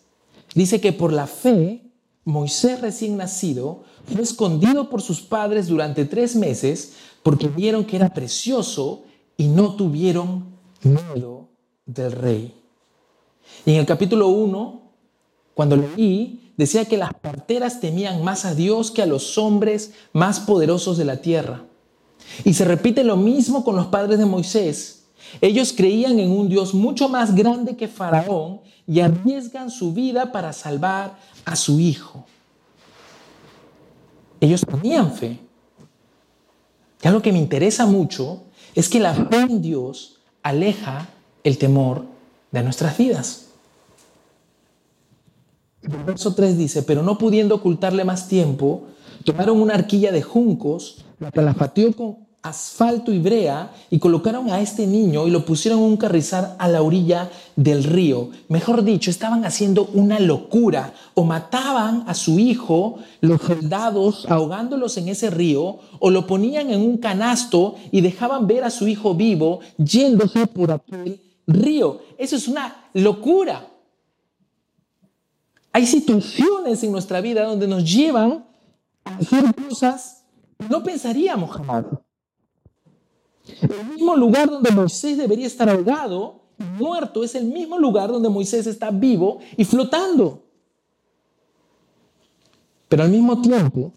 Dice 0.54 0.80
que 0.80 0.94
por 0.94 1.12
la 1.12 1.28
fe, 1.28 1.82
Moisés 2.24 2.82
recién 2.82 3.18
nacido 3.18 3.84
fue 4.12 4.22
escondido 4.22 4.90
por 4.90 5.02
sus 5.02 5.22
padres 5.22 5.68
durante 5.68 6.06
tres 6.06 6.36
meses 6.36 6.94
porque 7.24 7.48
vieron 7.48 7.86
que 7.86 7.98
era 7.98 8.14
precioso 8.14 9.04
y 9.38 9.48
no 9.48 9.76
tuvieron 9.76 10.46
miedo 10.82 11.50
del 11.86 12.12
rey. 12.12 12.54
Y 13.66 13.74
en 13.74 13.80
el 13.80 13.86
capítulo 13.86 14.30
1, 14.30 14.82
cuando 15.54 15.76
leí, 15.76 16.52
decía 16.58 16.86
que 16.86 16.98
las 16.98 17.14
parteras 17.14 17.80
temían 17.80 18.24
más 18.24 18.46
a 18.46 18.56
Dios 18.56 18.92
que 18.92 19.02
a 19.02 19.06
los 19.06 19.38
hombres 19.38 19.94
más 20.14 20.40
poderosos 20.40 20.98
de 20.98 21.06
la 21.06 21.22
tierra. 21.22 21.66
Y 22.44 22.54
se 22.54 22.66
repite 22.66 23.04
lo 23.04 23.18
mismo 23.18 23.64
con 23.64 23.76
los 23.76 23.88
padres 23.88 24.20
de 24.20 24.26
Moisés. 24.26 24.95
Ellos 25.42 25.74
creían 25.76 26.20
en 26.20 26.32
un 26.32 26.50
Dios 26.50 26.74
mucho 26.74 27.10
más 27.10 27.36
grande 27.36 27.76
que 27.76 27.88
Faraón 27.88 28.62
y 28.88 29.00
arriesgan 29.00 29.70
su 29.70 29.94
vida 29.94 30.32
para 30.32 30.54
salvar 30.54 31.18
a 31.44 31.56
su 31.56 31.80
hijo. 31.80 32.26
Ellos 34.40 34.62
tenían 34.62 35.12
fe. 35.12 35.40
Y 37.02 37.08
algo 37.08 37.22
que 37.22 37.32
me 37.32 37.40
interesa 37.40 37.86
mucho 37.86 38.44
es 38.74 38.90
que 38.90 39.00
la 39.00 39.14
fe 39.14 39.42
en 39.42 39.62
Dios 39.62 40.20
aleja 40.44 41.08
el 41.44 41.58
temor 41.58 42.06
de 42.52 42.64
nuestras 42.64 42.98
vidas. 42.98 43.48
El 45.82 46.04
verso 46.04 46.34
3 46.34 46.58
dice, 46.58 46.84
pero 46.84 47.04
no 47.04 47.18
pudiendo 47.18 47.56
ocultarle 47.56 48.04
más 48.04 48.28
tiempo, 48.28 48.86
tomaron 49.24 49.62
una 49.62 49.76
arquilla 49.76 50.12
de 50.12 50.24
juncos, 50.24 51.06
la 51.20 51.32
calafateó 51.32 51.96
con 51.96 52.25
asfalto 52.46 53.12
y 53.12 53.20
brea 53.20 53.72
y 53.90 53.98
colocaron 53.98 54.52
a 54.52 54.62
este 54.62 54.86
niño 54.86 55.28
y 55.28 55.32
lo 55.32 55.46
pusieron 55.46 55.80
en 55.80 55.86
un 55.86 55.98
carrizal 55.98 56.56
a 56.60 56.68
la 56.68 56.84
orilla 56.84 57.32
del 57.56 57.84
río. 57.84 58.30
Mejor 58.50 58.84
dicho, 58.84 59.10
estaban 59.10 59.46
haciendo 59.46 59.90
una 59.94 60.20
locura 60.20 60.94
o 61.16 61.24
mataban 61.24 62.04
a 62.08 62.14
su 62.14 62.38
hijo 62.38 63.00
los 63.22 63.42
soldados 63.42 64.28
ahogándolos 64.30 64.96
en 64.98 65.10
ese 65.10 65.32
río 65.32 65.80
o 66.00 66.12
lo 66.12 66.28
ponían 66.28 66.70
en 66.70 66.82
un 66.82 66.98
canasto 67.00 67.76
y 67.92 68.02
dejaban 68.02 68.46
ver 68.46 68.64
a 68.64 68.70
su 68.70 68.88
hijo 68.88 69.16
vivo 69.16 69.62
yéndose 69.78 70.46
por 70.46 70.72
aquel 70.72 71.20
río. 71.48 72.02
Eso 72.18 72.36
es 72.36 72.48
una 72.48 72.90
locura. 72.94 73.68
Hay 75.72 75.88
situaciones 75.88 76.84
en 76.84 76.92
nuestra 76.92 77.22
vida 77.22 77.44
donde 77.44 77.68
nos 77.68 77.92
llevan 77.92 78.46
a 79.04 79.16
hacer 79.16 79.54
cosas 79.68 80.24
que 80.60 80.70
no 80.70 80.84
pensaríamos 80.84 81.52
jamás. 81.52 81.86
El 83.62 83.86
mismo 83.94 84.16
lugar 84.16 84.50
donde 84.50 84.72
Moisés 84.72 85.18
debería 85.18 85.48
estar 85.48 85.70
ahogado 85.70 86.42
muerto 86.58 87.24
es 87.24 87.36
el 87.36 87.46
mismo 87.46 87.78
lugar 87.78 88.12
donde 88.12 88.30
Moisés 88.30 88.66
está 88.68 88.92
vivo 88.92 89.40
y 89.58 89.66
flotando. 89.66 90.44
Pero 92.88 93.04
al 93.04 93.10
mismo 93.10 93.42
tiempo, 93.42 93.92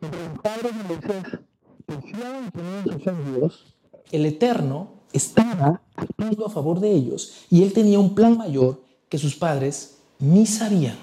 el 0.00 0.40
padre 0.40 0.70
de 0.72 0.84
Moisés 0.84 1.40
confiaban 1.86 2.52
en 2.54 3.34
Dios, 3.34 3.74
el 4.12 4.26
Eterno 4.26 4.98
estaba 5.12 5.80
actuando 5.96 6.46
a 6.46 6.50
favor 6.50 6.80
de 6.80 6.90
ellos 6.92 7.46
y 7.50 7.62
él 7.62 7.72
tenía 7.72 7.98
un 7.98 8.14
plan 8.14 8.36
mayor 8.36 8.82
que 9.08 9.18
sus 9.18 9.34
padres 9.34 9.98
ni 10.18 10.46
sabían. 10.46 10.96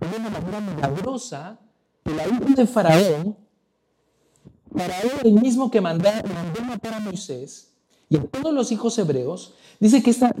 De 0.00 0.16
una 0.16 0.30
manera 0.30 0.60
milagrosa, 0.60 1.58
que 2.04 2.14
la 2.14 2.26
hija 2.26 2.54
de 2.56 2.66
Faraón, 2.66 3.36
Faraón 4.76 5.20
el 5.24 5.32
mismo 5.32 5.70
que 5.70 5.80
mandó, 5.80 6.08
mandó 6.34 6.62
matar 6.62 6.94
a 6.94 7.00
Moisés 7.00 7.70
y 8.08 8.16
a 8.16 8.26
todos 8.26 8.52
los 8.52 8.72
hijos 8.72 8.98
hebreos, 8.98 9.54
dice 9.78 10.02
que 10.02 10.10
hija 10.10 10.34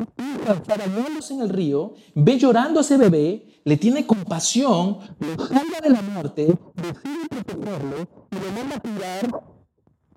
faraónos 0.66 1.30
en 1.30 1.40
el 1.40 1.48
río, 1.48 1.94
ve 2.16 2.36
llorando 2.36 2.80
a 2.80 2.82
ese 2.82 2.96
bebé, 2.96 3.60
le 3.64 3.76
tiene 3.76 4.06
compasión, 4.06 4.98
lo 5.20 5.46
salva 5.46 5.80
de 5.80 5.90
la 5.90 6.02
muerte, 6.02 6.58
decide 6.74 7.28
protegerlo 7.28 8.08
y 8.30 8.34
lo 8.34 8.52
manda 8.52 8.76
a 8.76 8.80
tirar 8.80 9.44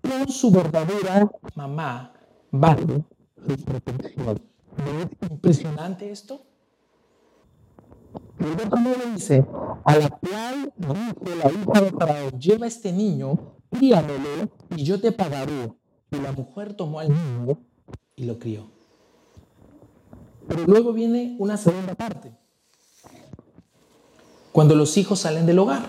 con 0.02 0.30
su 0.30 0.50
verdadera 0.50 1.32
mamá 1.56 2.14
bajo 2.52 3.06
su 3.48 3.64
protección. 3.64 4.42
¿No 4.78 5.02
es 5.02 5.30
impresionante 5.30 6.12
esto? 6.12 6.48
El 8.40 8.56
verso 8.56 8.78
9 8.82 8.98
dice, 9.14 9.46
a 9.86 9.96
la 9.96 10.10
cual 10.10 10.74
la 10.78 11.52
hija 11.52 11.82
de 11.82 11.92
Faraón, 11.92 12.40
lleva 12.40 12.66
este 12.66 12.92
niño, 12.92 13.58
críamelo 13.74 14.50
y 14.76 14.84
yo 14.84 15.00
te 15.00 15.12
pagaré. 15.12 15.74
Y 16.12 16.18
la 16.18 16.32
mujer 16.32 16.74
tomó 16.74 17.00
al 17.00 17.10
niño 17.10 17.58
y 18.16 18.26
lo 18.26 18.40
crió. 18.40 18.70
Pero 20.48 20.66
luego 20.66 20.94
viene 20.94 21.36
una 21.40 21.58
segunda 21.58 21.96
parte. 21.96 22.34
Cuando 24.52 24.76
los 24.76 24.98
hijos 24.98 25.20
salen 25.20 25.46
del 25.46 25.60
hogar. 25.60 25.86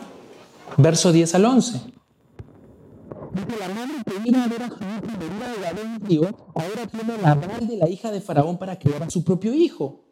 Verso 0.77 1.13
10 1.13 1.35
al 1.35 1.45
11. 1.45 1.81
Dice 3.33 3.59
la 3.59 3.69
madre 3.69 3.95
que 4.05 4.19
vino 4.21 4.43
a 4.43 4.47
ver 4.47 4.63
a 4.63 4.69
su 4.69 4.75
hijo 4.75 5.19
de 5.19 5.83
de 5.83 6.07
río, 6.07 6.23
ahora 6.55 6.87
tiene 6.87 7.19
la 7.21 7.35
madre 7.35 7.67
de 7.67 7.77
la 7.77 7.89
hija 7.89 8.11
de 8.11 8.21
Faraón 8.21 8.59
para 8.59 8.79
criar 8.79 9.03
a 9.03 9.11
su 9.11 9.25
propio 9.25 9.53
hijo. 9.53 10.04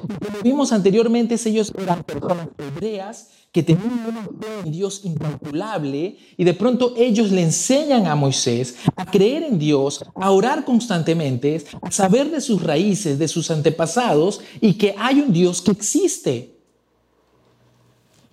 Como 0.00 0.42
vimos 0.42 0.72
anteriormente, 0.72 1.36
ellos 1.46 1.72
eran 1.80 2.04
personas 2.04 2.48
hebreas 2.58 3.28
que 3.52 3.62
tenían 3.62 4.06
una 4.06 4.22
fe 4.22 4.60
en 4.64 4.72
Dios 4.72 5.00
incalculable 5.04 6.18
y 6.36 6.44
de 6.44 6.54
pronto 6.54 6.94
ellos 6.96 7.30
le 7.30 7.42
enseñan 7.42 8.06
a 8.06 8.14
Moisés 8.14 8.76
a 8.94 9.10
creer 9.10 9.42
en 9.42 9.58
Dios, 9.58 10.04
a 10.14 10.30
orar 10.30 10.64
constantemente, 10.64 11.64
a 11.80 11.90
saber 11.90 12.30
de 12.30 12.40
sus 12.40 12.62
raíces, 12.62 13.18
de 13.18 13.28
sus 13.28 13.50
antepasados 13.50 14.40
y 14.60 14.74
que 14.74 14.94
hay 14.98 15.20
un 15.20 15.32
Dios 15.32 15.62
que 15.62 15.70
existe. 15.70 16.54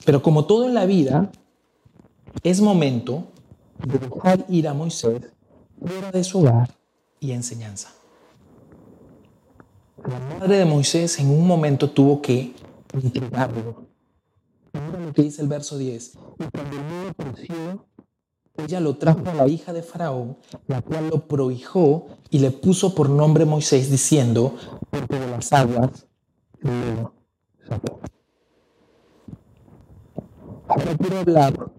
Pero 0.03 0.21
como 0.21 0.45
todo 0.45 0.67
en 0.67 0.73
la 0.73 0.85
vida, 0.85 1.31
es 2.43 2.61
momento 2.61 3.27
de 3.83 3.97
dejar 3.97 4.45
ir 4.49 4.67
a 4.67 4.73
Moisés 4.73 5.21
fuera 5.79 6.11
de 6.11 6.23
su 6.23 6.39
hogar 6.39 6.69
y 7.19 7.31
enseñanza. 7.31 7.93
La 10.07 10.19
madre 10.19 10.57
de 10.57 10.65
Moisés 10.65 11.17
en 11.19 11.31
un 11.31 11.47
momento 11.47 11.89
tuvo 11.89 12.21
que 12.21 12.53
entregarlo. 12.93 13.85
Mira 14.71 14.99
lo 14.99 15.13
que 15.13 15.23
dice 15.23 15.41
el 15.41 15.47
verso 15.47 15.79
10. 15.79 16.13
Y 16.13 16.43
cuando 16.51 16.77
el 16.77 16.87
niño 16.87 17.13
creció, 17.17 17.87
ella 18.57 18.79
lo 18.81 18.97
trajo 18.97 19.23
a 19.27 19.33
la 19.33 19.47
hija 19.47 19.73
de 19.73 19.81
Faraón, 19.81 20.37
la 20.67 20.81
cual 20.81 21.09
lo 21.09 21.27
prohijó 21.27 22.07
y 22.29 22.37
le 22.39 22.51
puso 22.51 22.93
por 22.93 23.09
nombre 23.09 23.45
Moisés, 23.45 23.89
diciendo, 23.89 24.55
porque 24.91 25.17
de 25.17 25.27
las 25.27 25.51
aguas 25.51 26.05
lo 26.59 27.13
sacó. 27.67 27.99
Ahora 30.67 30.97
quiero 30.97 31.19
hablar 31.19 31.71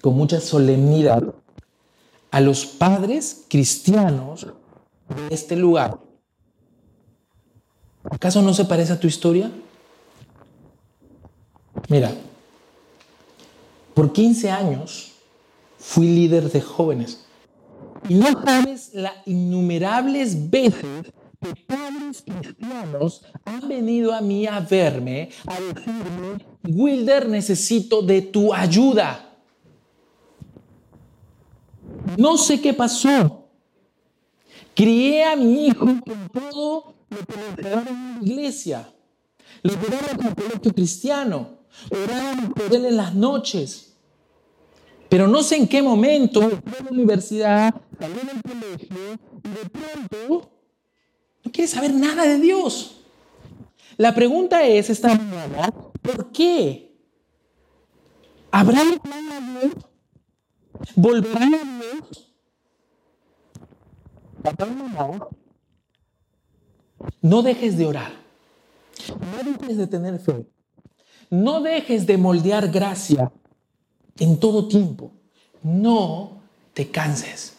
con 0.00 0.14
mucha 0.14 0.40
solemnidad 0.40 1.22
a 2.32 2.40
los 2.40 2.66
padres 2.66 3.44
cristianos 3.48 4.48
de 5.08 5.34
este 5.34 5.54
lugar. 5.54 6.00
¿Acaso 8.12 8.42
no 8.42 8.52
se 8.52 8.66
parece 8.66 8.92
a 8.92 9.00
tu 9.00 9.06
historia? 9.06 9.50
Mira, 11.88 12.12
por 13.94 14.12
15 14.12 14.50
años 14.50 15.12
fui 15.78 16.06
líder 16.08 16.50
de 16.50 16.60
jóvenes. 16.60 17.24
Y 18.08 18.14
no 18.14 18.26
sabes 18.44 18.90
las 18.92 19.14
innumerables 19.24 20.50
veces 20.50 21.10
que 21.40 21.54
padres 21.66 22.22
cristianos 22.22 23.22
han 23.46 23.66
venido 23.66 24.12
a 24.12 24.20
mí 24.20 24.46
a 24.46 24.60
verme, 24.60 25.30
a 25.46 25.58
decirme, 25.58 26.44
Wilder, 26.64 27.28
necesito 27.30 28.02
de 28.02 28.20
tu 28.20 28.52
ayuda. 28.52 29.36
No 32.18 32.36
sé 32.36 32.60
qué 32.60 32.74
pasó. 32.74 33.46
Crié 34.74 35.24
a 35.24 35.34
mi 35.34 35.66
hijo 35.66 35.86
con 35.86 36.28
todo 36.28 36.91
le 37.12 37.46
entregaron 37.48 37.88
en 37.88 38.14
la 38.14 38.26
iglesia. 38.26 38.92
Le 39.62 39.74
llevaron 39.74 40.16
con 40.16 40.34
colegio 40.34 40.72
cristiano. 40.72 41.58
Orábamos 41.90 42.52
por 42.54 42.74
él 42.74 42.84
en 42.86 42.96
las 42.96 43.14
noches. 43.14 43.92
Pero 45.08 45.26
no 45.26 45.42
sé 45.42 45.56
en 45.56 45.68
qué 45.68 45.82
momento, 45.82 46.40
fue 46.40 46.78
a 46.78 46.84
la 46.84 46.90
universidad, 46.90 47.74
salió 48.00 48.16
del 48.16 48.42
colegio 48.42 49.18
y 49.44 49.48
de 49.48 49.68
pronto 49.68 50.50
no 51.44 51.52
quiere 51.52 51.68
saber 51.68 51.92
nada 51.92 52.24
de 52.24 52.38
Dios. 52.38 53.02
La 53.98 54.14
pregunta 54.14 54.62
es 54.62 54.88
esta 54.88 55.08
mañana, 55.08 55.70
¿por 56.00 56.32
qué? 56.32 56.96
¿Habrá 58.50 58.80
plan 59.02 59.32
a 59.32 59.60
Dios? 59.60 59.74
¿Volverán 60.96 61.54
a 61.54 61.58
Dios? 61.58 62.34
Papá 64.42 64.66
y 64.66 64.74
mamá, 64.74 65.28
no 67.20 67.42
dejes 67.42 67.76
de 67.76 67.86
orar. 67.86 68.12
No 69.08 69.50
dejes 69.50 69.76
de 69.76 69.86
tener 69.86 70.18
fe. 70.18 70.46
No 71.30 71.60
dejes 71.60 72.06
de 72.06 72.18
moldear 72.18 72.68
gracia 72.68 73.32
en 74.18 74.38
todo 74.38 74.68
tiempo. 74.68 75.12
No 75.62 76.42
te 76.74 76.90
canses. 76.90 77.56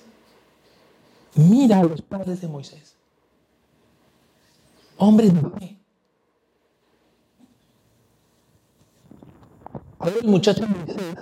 Mira 1.36 1.80
a 1.80 1.84
los 1.84 2.02
padres 2.02 2.42
de 2.42 2.48
Moisés. 2.48 2.96
Hombres 4.98 5.34
de 5.34 5.42
fe. 5.42 5.80
Ahora 9.98 10.16
el 10.22 10.28
muchacho 10.28 10.68
Moisés 10.68 11.18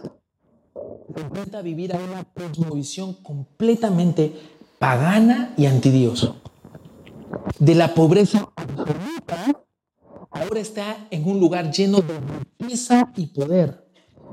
se 1.13 1.21
enfrenta 1.21 1.59
a 1.59 1.61
vivir 1.61 1.95
a 1.95 1.99
una 1.99 2.23
cosmovisión 2.23 3.13
completamente 3.15 4.33
pagana 4.79 5.53
y 5.57 5.67
antidios. 5.67 6.33
De 7.59 7.75
la 7.75 7.93
pobreza 7.93 8.50
absoluta, 8.55 9.63
ahora 10.29 10.59
está 10.59 11.07
en 11.09 11.27
un 11.27 11.39
lugar 11.39 11.71
lleno 11.71 12.01
de 12.01 12.19
riqueza 12.59 13.11
y 13.15 13.27
poder 13.27 13.81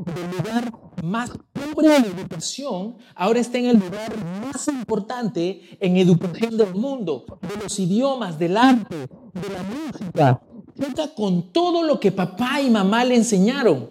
del 0.05 0.31
lugar 0.31 0.73
más 1.03 1.31
pobre 1.53 1.97
en 1.97 2.05
educación, 2.05 2.97
ahora 3.15 3.41
está 3.41 3.59
en 3.59 3.67
el 3.67 3.79
lugar 3.79 4.13
más 4.41 4.69
importante 4.69 5.77
en 5.81 5.97
educación 5.97 6.57
del 6.57 6.75
mundo, 6.75 7.25
de 7.41 7.63
los 7.63 7.79
idiomas, 7.79 8.39
del 8.39 8.57
arte, 8.57 8.97
de 8.97 9.49
la 9.49 9.63
música. 9.63 10.43
Cuenta 10.77 11.15
con 11.15 11.53
todo 11.53 11.83
lo 11.83 11.99
que 11.99 12.13
papá 12.13 12.61
y 12.61 12.71
mamá 12.71 13.05
le 13.05 13.17
enseñaron. 13.17 13.91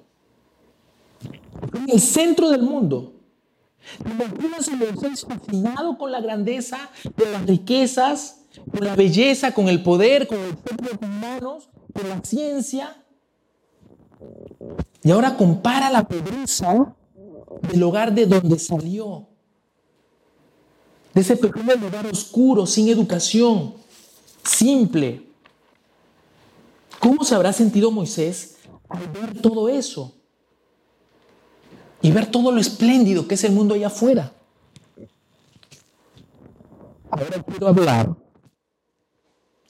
En 1.74 1.90
el 1.90 2.00
centro 2.00 2.50
del 2.50 2.62
mundo. 2.62 3.14
Imaginas 4.06 4.68
a 4.70 5.28
fascinado 5.28 5.98
con 5.98 6.12
la 6.12 6.20
grandeza, 6.20 6.78
con 7.18 7.32
las 7.32 7.46
riquezas, 7.46 8.42
con 8.72 8.86
la 8.86 8.96
belleza, 8.96 9.54
con 9.54 9.70
el 9.70 9.84
poder, 9.84 10.28
con 10.28 10.38
centro 10.66 10.98
de 10.98 11.06
humanos, 11.06 11.70
con 11.94 12.10
la 12.10 12.22
ciencia. 12.22 13.04
Y 15.04 15.12
ahora 15.12 15.38
compara 15.38 15.90
la 15.90 16.08
pobreza 16.08 16.96
del 17.72 17.84
hogar 17.84 18.14
de 18.14 18.26
donde 18.26 18.60
salió. 18.60 19.28
De 21.14 21.22
ese 21.22 21.38
pequeño 21.38 21.76
lugar 21.76 22.06
oscuro, 22.08 22.66
sin 22.66 22.88
educación, 22.90 23.76
simple. 24.44 25.28
¿Cómo 27.00 27.24
se 27.24 27.36
habrá 27.36 27.54
sentido 27.54 27.92
Moisés 27.92 28.58
al 28.90 29.08
ver 29.08 29.42
todo 29.42 29.70
eso? 29.70 30.14
Y 32.02 32.12
ver 32.12 32.30
todo 32.30 32.52
lo 32.52 32.60
espléndido 32.60 33.28
que 33.28 33.36
es 33.36 33.44
el 33.44 33.54
mundo 33.54 33.74
allá 33.74 33.88
afuera. 33.88 34.34
Ahora 37.10 37.44
quiero 37.44 37.68
hablar 37.68 38.16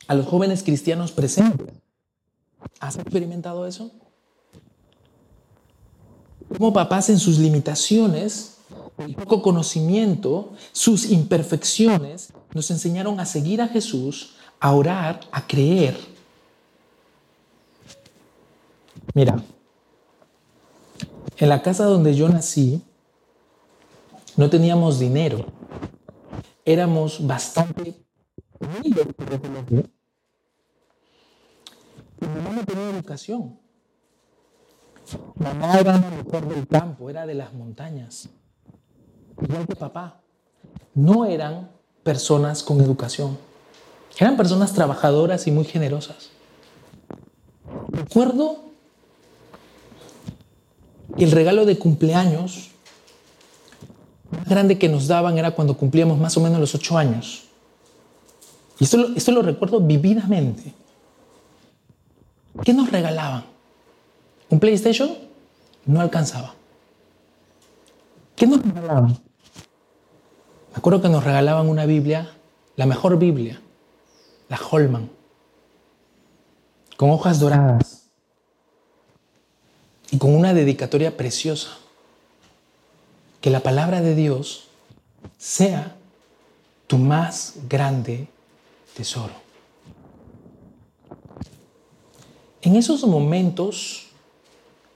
a 0.08 0.15
los 0.15 0.26
jóvenes 0.26 0.63
cristianos 0.63 1.12
presentes. 1.12 1.67
¿Has 2.80 2.98
experimentado 2.98 3.67
eso? 3.67 3.91
Como 6.58 6.74
papás 6.74 7.10
en 7.10 7.20
sus 7.20 7.39
limitaciones, 7.39 8.58
el 8.98 9.15
poco 9.15 9.41
conocimiento, 9.41 10.54
sus 10.72 11.12
imperfecciones, 11.12 12.32
nos 12.54 12.72
enseñaron 12.72 13.20
a 13.20 13.26
seguir 13.26 13.62
a 13.62 13.67
Jesús, 13.67 14.36
a 14.60 14.74
orar, 14.74 15.20
a 15.32 15.46
creer. 15.46 15.98
Mira, 19.13 19.43
en 21.38 21.50
la 21.50 21.62
casa 21.62 21.86
donde 21.86 22.15
yo 22.15 22.30
nací, 22.30 22.82
no 24.36 24.50
teníamos 24.50 25.00
dinero. 25.00 25.46
Éramos 26.65 27.26
bastante 27.26 27.96
humildes, 28.60 29.08
por 29.15 29.30
decirlo 29.30 29.60
así. 29.60 29.76
Y 29.76 29.98
mi 32.19 32.27
mamá 32.27 32.51
no 32.51 32.65
tenía 32.65 32.89
educación. 32.89 33.60
Mamá 35.36 35.80
era 35.80 35.95
una 35.95 36.10
mujer 36.10 36.45
del 36.47 36.67
campo, 36.67 37.10
era 37.10 37.25
de 37.25 37.34
las 37.34 37.53
montañas. 37.53 38.30
Igual 39.41 39.67
que 39.67 39.75
papá. 39.75 40.21
No 40.93 41.25
eran 41.25 41.69
personas 42.03 42.63
con 42.63 42.82
educación. 42.82 43.38
Eran 44.19 44.36
personas 44.36 44.73
trabajadoras 44.73 45.45
y 45.47 45.51
muy 45.51 45.65
generosas. 45.65 46.32
Recuerdo 47.89 48.63
que 51.15 51.23
el 51.23 51.32
regalo 51.32 51.65
de 51.65 51.77
cumpleaños 51.77 52.71
más 54.32 54.45
grande 54.45 54.77
que 54.77 54.89
nos 54.89 55.08
daban 55.08 55.38
era 55.38 55.51
cuando 55.51 55.77
cumplíamos 55.77 56.17
más 56.17 56.36
o 56.36 56.41
menos 56.41 56.60
los 56.60 56.73
ocho 56.75 56.97
años. 56.97 57.45
Y 58.80 58.84
esto 58.84 59.10
esto 59.15 59.32
lo 59.32 59.41
recuerdo 59.41 59.80
vividamente. 59.80 60.73
¿Qué 62.63 62.74
nos 62.74 62.91
regalaban? 62.91 63.46
Un 64.50 64.60
PlayStation 64.60 65.17
no 65.86 66.02
alcanzaba. 66.02 66.54
¿Qué 68.36 68.46
nos 68.46 68.62
regalaban? 68.62 69.08
Me 69.08 70.78
acuerdo 70.78 71.02
que 71.02 71.10
nos 71.10 71.24
regalaban 71.24 71.70
una 71.70 71.86
Biblia, 71.86 72.32
la 72.76 72.86
mejor 72.86 73.17
Biblia, 73.17 73.60
la 74.50 74.60
Holman, 74.70 75.10
con 76.98 77.10
hojas 77.10 77.39
doradas 77.39 78.04
y 80.12 80.17
con 80.17 80.36
una 80.36 80.54
dedicatoria 80.54 81.17
preciosa. 81.17 81.78
Que 83.41 83.50
la 83.50 83.62
palabra 83.62 84.02
de 84.02 84.15
Dios 84.15 84.67
sea 85.38 85.96
tu 86.88 86.98
más 86.98 87.56
grande 87.70 88.28
tesoro. 88.96 89.46
En 92.67 92.75
esos 92.75 93.08
momentos 93.08 94.08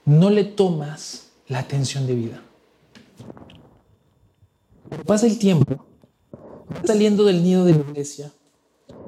no 0.04 0.28
le 0.28 0.44
tomas 0.44 1.28
la 1.48 1.60
atención 1.60 2.06
de 2.06 2.14
vida. 2.14 2.42
Pasa 5.06 5.26
el 5.26 5.38
tiempo, 5.38 5.82
vas 6.68 6.82
saliendo 6.86 7.24
del 7.24 7.42
nido 7.42 7.64
de 7.64 7.72
la 7.72 7.80
iglesia, 7.80 8.30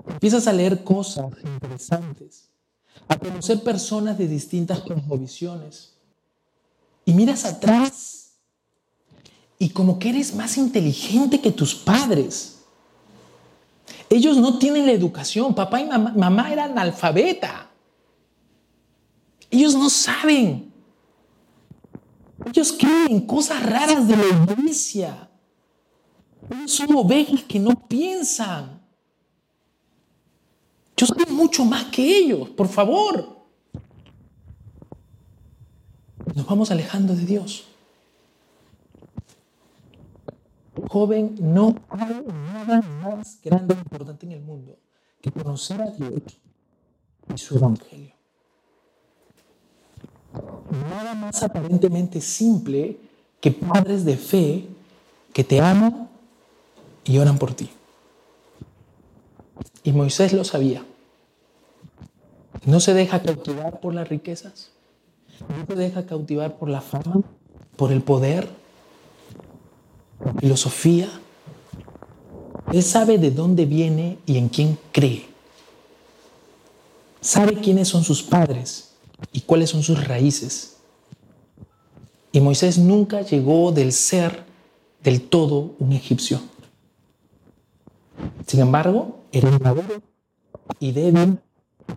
empiezas 0.09 0.47
a 0.47 0.55
leer 0.55 0.83
cosas 0.83 1.27
interesantes, 1.45 2.49
a 3.07 3.19
conocer 3.19 3.63
personas 3.63 4.17
de 4.17 4.29
distintas 4.29 4.81
cosmovisiones, 4.81 5.93
y 7.05 7.13
miras 7.13 7.45
atrás 7.45 8.31
y 9.59 9.69
como 9.69 9.99
que 9.99 10.09
eres 10.09 10.35
más 10.35 10.57
inteligente 10.57 11.39
que 11.39 11.53
tus 11.53 11.75
padres. 11.75 12.61
Ellos 14.09 14.39
no 14.39 14.59
tienen 14.59 14.87
la 14.87 14.93
educación, 14.93 15.55
papá 15.55 15.83
y 15.83 15.85
mamá, 15.85 16.15
mamá 16.17 16.51
eran 16.51 16.71
analfabeta. 16.71 17.73
Ellos 19.55 19.77
no 19.77 19.89
saben. 19.89 20.73
Ellos 22.45 22.73
creen 22.73 23.25
cosas 23.25 23.65
raras 23.65 24.09
de 24.09 24.17
la 24.17 24.25
iglesia. 24.27 25.31
Ellos 26.51 26.73
son 26.73 26.97
ovejas 26.97 27.45
que 27.45 27.61
no 27.61 27.71
piensan. 27.87 28.83
Yo 30.97 31.07
soy 31.07 31.25
mucho 31.31 31.65
más 31.65 31.85
que 31.85 32.19
ellos, 32.19 32.51
por 32.51 32.67
favor. 32.67 33.47
Nos 36.35 36.47
vamos 36.47 36.73
alejando 36.73 37.15
de 37.15 37.25
Dios. 37.25 37.65
Joven, 40.89 41.37
no 41.41 41.77
hay 41.91 42.25
nada 42.53 42.83
más 42.83 43.41
grande 43.41 43.75
e 43.75 43.79
importante 43.79 44.27
en 44.27 44.33
el 44.33 44.41
mundo 44.41 44.77
que 45.21 45.31
conocer 45.31 45.81
a 45.81 45.91
Dios 45.93 46.23
y 47.33 47.39
su 47.39 47.57
evangelio. 47.57 48.14
Nada 50.89 51.15
más 51.15 51.43
aparentemente 51.43 52.21
simple 52.21 52.99
que 53.41 53.53
padres 53.53 54.05
de 54.05 54.17
fe 54.17 54.67
que 55.33 55.45
te 55.45 55.61
aman 55.61 56.09
y 57.05 57.19
oran 57.19 57.39
por 57.39 57.55
ti. 57.55 57.71
Y 59.83 59.93
Moisés 59.93 60.33
lo 60.33 60.45
sabía. 60.45 60.85
No 62.65 62.81
se 62.81 62.95
deja 62.95 63.23
cautivar 63.23 63.81
por 63.81 63.95
las 63.95 64.09
riquezas. 64.09 64.71
No 65.49 65.67
se 65.67 65.75
deja 65.75 66.07
cautivar 66.07 66.57
por 66.57 66.69
la 66.69 66.81
fama, 66.81 67.21
por 67.77 67.93
el 67.93 68.03
poder, 68.03 68.49
por 70.19 70.41
filosofía. 70.41 71.09
Él 72.73 72.83
sabe 72.83 73.19
de 73.19 73.31
dónde 73.31 73.67
viene 73.67 74.19
y 74.27 74.39
en 74.39 74.49
quién 74.49 74.79
cree. 74.93 75.27
Sabe 77.21 77.55
quiénes 77.61 77.89
son 77.89 78.05
sus 78.05 78.23
padres 78.23 78.94
y 79.33 79.43
cuáles 79.43 79.71
son 79.71 79.83
sus 79.83 80.07
raíces. 80.07 80.77
Y 82.33 82.41
Moisés 82.41 82.79
nunca 82.79 83.23
llegó 83.23 83.73
del 83.73 83.93
ser 83.93 84.45
del 85.03 85.23
todo 85.23 85.75
un 85.79 85.93
egipcio. 85.93 86.41
Sin 88.47 88.61
embargo, 88.61 89.21
era 89.33 89.51
inmaduro 89.51 90.03
y 90.81 90.93
débil, 90.93 91.39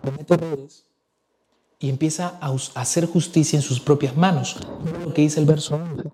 comete 0.04 0.34
errores 0.34 0.86
y 1.80 1.90
empieza 1.90 2.38
a 2.42 2.54
hacer 2.76 3.06
justicia 3.06 3.58
en 3.58 3.64
sus 3.64 3.80
propias 3.80 4.16
manos. 4.18 4.58
Mira 4.84 5.00
lo 5.00 5.14
que 5.14 5.22
dice 5.22 5.40
el 5.40 5.46
verso 5.46 5.76
11. 5.76 6.10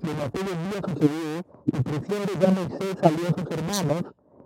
Y 0.00 0.10
en 0.10 0.20
aquel 0.20 0.44
día 0.44 0.80
sucedió 0.86 1.44
que 1.64 1.82
creciendo 1.82 2.32
ya 2.40 2.50
Moisés 2.50 2.96
salió 3.02 3.28
a 3.28 3.34
sus 3.34 3.50
hermanos 3.50 4.04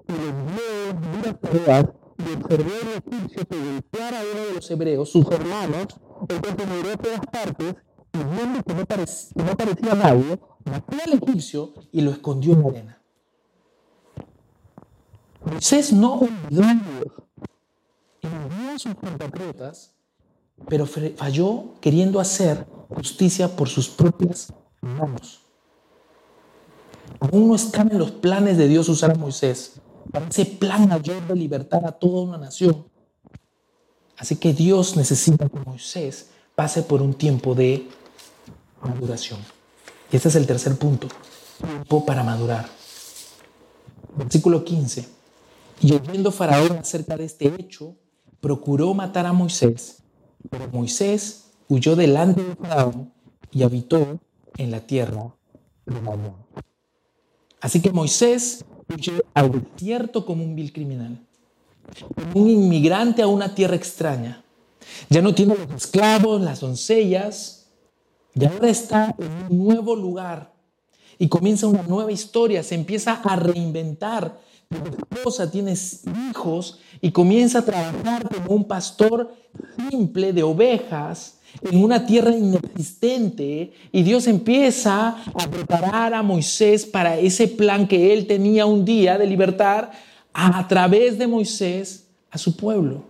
y 0.08 0.12
les 0.12 0.34
dio 0.46 1.12
duras 1.12 1.40
tareas 1.40 1.86
y 2.26 2.34
observó 2.34 2.70
el 2.70 2.88
egipcio 2.88 3.44
que 3.46 3.56
golpeara 3.58 4.20
a 4.20 4.22
uno 4.32 4.46
de 4.46 4.54
los 4.54 4.70
hebreos, 4.70 5.10
sus 5.10 5.26
hermanos, 5.30 5.86
en 6.28 6.40
cuanto 6.40 6.66
miró 6.66 6.96
todas 6.96 7.20
partes 7.26 7.74
y 8.12 8.18
viendo 8.18 8.62
que 8.62 8.74
no, 8.74 8.86
que 8.86 9.42
no 9.42 9.56
parecía 9.56 9.94
nadie, 9.94 10.40
mató 10.64 10.96
al 11.04 11.12
egipcio 11.14 11.72
y 11.92 12.00
lo 12.02 12.10
escondió 12.10 12.52
en 12.52 12.62
la 12.62 12.68
arena. 12.68 13.02
Moisés 15.44 15.92
no 15.92 16.20
olvidó 16.20 16.62
a 16.62 16.74
Dios, 16.74 17.12
envió 18.22 18.70
a 18.74 18.78
sus 18.78 18.94
compatriotas, 18.94 19.94
pero 20.68 20.86
falló 20.86 21.74
queriendo 21.80 22.20
hacer 22.20 22.66
justicia 22.88 23.48
por 23.56 23.68
sus 23.68 23.88
propias 23.88 24.52
manos. 24.80 25.40
Aún 27.18 27.48
no 27.48 27.54
están 27.54 27.90
en 27.90 27.98
los 27.98 28.12
planes 28.12 28.56
de 28.56 28.68
Dios 28.68 28.88
usar 28.88 29.12
a 29.12 29.14
Moisés 29.14 29.81
para 30.12 30.28
ese 30.28 30.44
plan 30.44 30.88
mayor 30.88 31.26
de 31.26 31.34
libertar 31.34 31.84
a 31.86 31.92
toda 31.92 32.22
una 32.22 32.38
nación. 32.38 32.84
Así 34.18 34.36
que 34.36 34.52
Dios 34.52 34.96
necesita 34.96 35.48
que 35.48 35.58
Moisés 35.58 36.28
pase 36.54 36.82
por 36.82 37.02
un 37.02 37.14
tiempo 37.14 37.54
de 37.54 37.88
maduración. 38.82 39.40
Y 40.12 40.16
este 40.16 40.28
es 40.28 40.36
el 40.36 40.46
tercer 40.46 40.76
punto, 40.76 41.08
tiempo 41.58 42.04
para 42.04 42.22
madurar. 42.22 42.68
Versículo 44.16 44.62
15. 44.62 45.08
Y 45.80 45.94
oyendo 45.94 46.30
Faraón 46.30 46.76
acerca 46.76 47.16
de 47.16 47.24
este 47.24 47.46
hecho, 47.58 47.96
procuró 48.40 48.92
matar 48.92 49.24
a 49.26 49.32
Moisés, 49.32 50.02
pero 50.50 50.68
Moisés 50.68 51.46
huyó 51.68 51.96
delante 51.96 52.44
de 52.44 52.54
Faraón 52.54 53.12
y 53.50 53.62
habitó 53.62 54.20
en 54.58 54.70
la 54.70 54.80
tierra 54.80 55.34
de 55.86 56.00
Madián. 56.00 56.36
Así 57.60 57.80
que 57.80 57.90
Moisés 57.90 58.64
al 59.34 59.50
desierto 59.52 60.24
como 60.24 60.44
un 60.44 60.54
vil 60.54 60.72
criminal, 60.72 61.18
como 62.14 62.44
un 62.44 62.50
inmigrante 62.50 63.22
a 63.22 63.26
una 63.26 63.54
tierra 63.54 63.76
extraña. 63.76 64.42
Ya 65.08 65.22
no 65.22 65.34
tiene 65.34 65.54
los 65.54 65.70
esclavos, 65.74 66.40
las 66.40 66.60
doncellas, 66.60 67.62
y 68.34 68.44
ahora 68.44 68.68
está 68.68 69.14
en 69.18 69.30
un 69.50 69.66
nuevo 69.66 69.94
lugar 69.94 70.52
y 71.18 71.28
comienza 71.28 71.66
una 71.66 71.82
nueva 71.82 72.10
historia, 72.10 72.62
se 72.62 72.74
empieza 72.74 73.14
a 73.22 73.36
reinventar. 73.36 74.40
Tiene 74.68 74.88
esposa, 74.88 75.50
tiene 75.50 75.74
hijos 76.30 76.80
y 77.02 77.10
comienza 77.10 77.58
a 77.58 77.64
trabajar 77.64 78.26
como 78.28 78.56
un 78.56 78.64
pastor 78.64 79.30
simple 79.90 80.32
de 80.32 80.42
ovejas 80.42 81.38
en 81.60 81.82
una 81.82 82.06
tierra 82.06 82.30
inexistente 82.30 83.72
y 83.92 84.02
Dios 84.02 84.26
empieza 84.26 85.22
a 85.34 85.50
preparar 85.50 86.14
a 86.14 86.22
Moisés 86.22 86.86
para 86.86 87.18
ese 87.18 87.48
plan 87.48 87.86
que 87.86 88.12
él 88.12 88.26
tenía 88.26 88.66
un 88.66 88.84
día 88.84 89.18
de 89.18 89.26
libertar 89.26 89.92
a 90.32 90.66
través 90.66 91.18
de 91.18 91.26
Moisés 91.26 92.06
a 92.30 92.38
su 92.38 92.56
pueblo. 92.56 93.02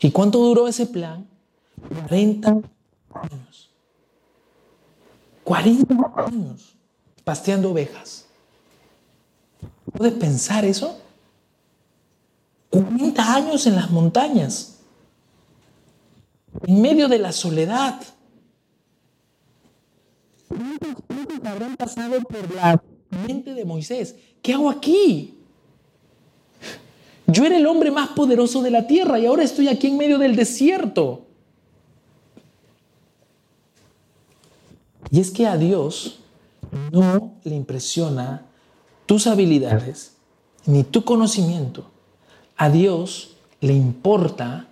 ¿Y 0.00 0.10
cuánto 0.10 0.38
duró 0.38 0.66
ese 0.66 0.86
plan? 0.86 1.26
40 2.08 2.48
años. 2.48 3.70
40 5.44 6.12
años 6.16 6.74
pasteando 7.22 7.70
ovejas. 7.70 8.26
¿Puedes 9.92 10.14
pensar 10.14 10.64
eso? 10.64 10.98
40 12.70 13.34
años 13.34 13.66
en 13.66 13.76
las 13.76 13.90
montañas 13.90 14.79
en 16.66 16.80
medio 16.80 17.08
de 17.08 17.18
la 17.18 17.32
soledad. 17.32 18.00
¿Cuántos 20.48 21.44
habrán 21.44 21.76
pasado 21.76 22.20
por 22.22 22.54
la 22.54 22.82
mente 23.26 23.54
de 23.54 23.64
Moisés? 23.64 24.16
¿Qué 24.42 24.52
hago 24.52 24.68
aquí? 24.68 25.34
Yo 27.26 27.44
era 27.44 27.56
el 27.56 27.66
hombre 27.66 27.90
más 27.90 28.08
poderoso 28.10 28.62
de 28.62 28.70
la 28.70 28.86
tierra 28.86 29.18
y 29.18 29.26
ahora 29.26 29.44
estoy 29.44 29.68
aquí 29.68 29.86
en 29.86 29.96
medio 29.96 30.18
del 30.18 30.34
desierto. 30.34 31.26
Y 35.10 35.20
es 35.20 35.30
que 35.30 35.46
a 35.46 35.56
Dios 35.56 36.20
no 36.92 37.34
le 37.44 37.54
impresiona 37.54 38.46
tus 39.06 39.26
habilidades 39.26 40.16
ni 40.66 40.84
tu 40.84 41.04
conocimiento. 41.04 41.90
A 42.56 42.68
Dios 42.68 43.36
le 43.60 43.74
importa 43.74 44.66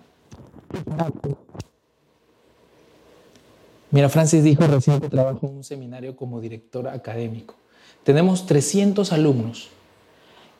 Mira, 3.91 4.09
Francis 4.09 4.43
dijo 4.43 4.65
recién 4.67 4.99
que 4.99 5.09
trabajo 5.09 5.47
en 5.47 5.57
un 5.57 5.63
seminario 5.63 6.15
como 6.15 6.39
director 6.39 6.87
académico. 6.87 7.55
Tenemos 8.03 8.45
300 8.45 9.11
alumnos 9.11 9.69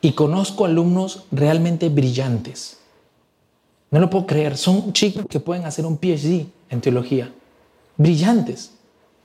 y 0.00 0.12
conozco 0.12 0.64
alumnos 0.64 1.24
realmente 1.30 1.88
brillantes. 1.88 2.78
No 3.90 4.00
lo 4.00 4.10
puedo 4.10 4.26
creer, 4.26 4.56
son 4.56 4.92
chicos 4.92 5.26
que 5.28 5.40
pueden 5.40 5.64
hacer 5.64 5.84
un 5.86 5.98
PhD 5.98 6.46
en 6.68 6.80
teología. 6.80 7.32
Brillantes. 7.96 8.72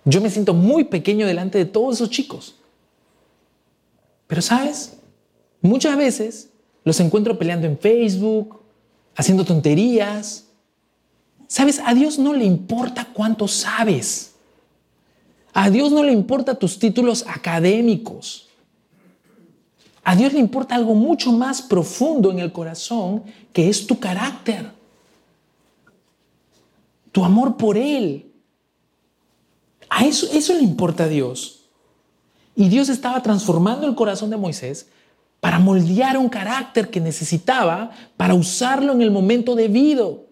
Yo 0.06 0.22
me 0.22 0.30
siento 0.30 0.54
muy 0.54 0.84
pequeño 0.84 1.26
delante 1.26 1.58
de 1.58 1.66
todos 1.66 1.96
esos 1.96 2.10
chicos. 2.10 2.56
Pero 4.28 4.42
sabes, 4.42 4.98
muchas 5.62 5.98
veces 5.98 6.50
los 6.84 7.00
encuentro 7.00 7.38
peleando 7.38 7.68
en 7.68 7.78
Facebook, 7.78 8.60
haciendo 9.16 9.46
tonterías, 9.46 10.46
Sabes, 11.48 11.80
a 11.86 11.94
Dios 11.94 12.18
no 12.18 12.34
le 12.34 12.46
importa 12.46 13.08
cuánto 13.14 13.48
sabes. 13.48 14.34
A 15.54 15.70
Dios 15.70 15.92
no 15.92 16.04
le 16.04 16.12
importa 16.12 16.56
tus 16.56 16.78
títulos 16.80 17.26
académicos. 17.28 18.48
A 20.04 20.16
Dios 20.16 20.34
le 20.34 20.40
importa 20.40 20.76
algo 20.76 20.94
mucho 20.94 21.32
más 21.32 21.62
profundo 21.62 22.32
en 22.32 22.40
el 22.40 22.52
corazón, 22.52 23.24
que 23.52 23.70
es 23.70 23.88
tu 23.88 24.00
carácter, 24.00 24.72
tu 27.12 27.24
amor 27.24 27.58
por 27.58 27.78
Él. 27.78 28.32
A 29.90 30.06
eso, 30.06 30.28
eso 30.32 30.54
le 30.54 30.62
importa 30.62 31.06
a 31.06 31.08
Dios. 31.08 31.62
Y 32.56 32.70
Dios 32.70 32.90
estaba 32.90 33.22
transformando 33.24 33.88
el 33.88 33.96
corazón 33.96 34.30
de 34.30 34.38
Moisés 34.38 34.88
para 35.40 35.60
moldear 35.60 36.18
un 36.18 36.30
carácter 36.30 36.90
que 36.90 37.00
necesitaba 37.00 37.92
para 38.18 38.34
usarlo 38.34 38.94
en 38.94 39.02
el 39.02 39.12
momento 39.12 39.56
debido. 39.56 40.25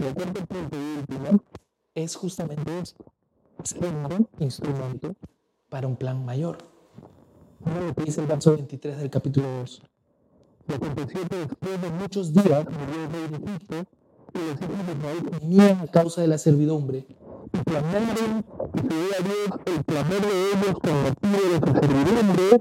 El 0.00 0.14
cuarto 0.14 0.46
punto 0.46 0.76
y 0.78 0.98
último 0.98 1.42
es 1.94 2.16
justamente 2.16 2.78
esto. 2.80 3.04
Un 3.80 4.28
instrumento 4.38 5.14
para 5.68 5.86
un 5.86 5.96
plan 5.96 6.24
mayor. 6.24 6.56
Mira 7.62 7.82
lo 7.82 7.94
que 7.94 8.04
dice 8.04 8.22
el 8.22 8.26
verso 8.26 8.52
23 8.52 8.96
del 8.96 9.10
capítulo 9.10 9.46
2. 9.58 9.82
Y 10.68 10.72
aconteció 10.72 11.28
que 11.28 11.36
después 11.36 11.82
de 11.82 11.90
muchos 11.90 12.32
días 12.32 12.64
murió 12.64 13.04
el 13.04 13.12
rey 13.12 13.28
de 13.28 13.36
Egipto 13.36 13.90
que 14.32 14.38
los 14.38 14.60
hijos 14.62 14.86
de 14.86 14.92
Israel 14.92 15.38
temían 15.38 15.80
a 15.80 15.86
causa 15.88 16.22
de 16.22 16.28
la 16.28 16.38
servidumbre 16.38 17.04
y 17.52 17.58
clamaron 17.64 18.44
y 18.74 18.80
pidió 18.80 19.04
a 19.18 19.22
Dios 19.22 19.60
el 19.66 19.84
clamor 19.84 20.20
de 20.20 20.50
ellos 20.52 20.78
con 20.80 21.02
motivo 21.02 21.50
de 21.50 21.58
su 21.58 21.80
servidumbre 21.80 22.60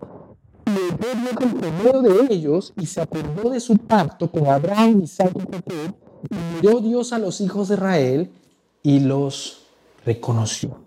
y 0.65 0.71
oyó 0.71 0.97
Dios 1.21 1.35
el 1.41 1.53
clamor 1.59 2.01
de 2.01 2.33
ellos 2.33 2.73
y 2.75 2.85
se 2.85 3.01
acordó 3.01 3.49
de 3.49 3.59
su 3.59 3.77
pacto 3.77 4.29
con 4.29 4.47
Abraham, 4.47 5.03
Isaac 5.03 5.31
y 5.35 5.39
Jacob 5.39 5.95
y 5.95 6.08
miró 6.29 6.79
Dios 6.79 7.13
a 7.13 7.19
los 7.19 7.41
hijos 7.41 7.69
de 7.69 7.75
Israel 7.75 8.31
y 8.83 8.99
los 8.99 9.63
reconoció. 10.05 10.77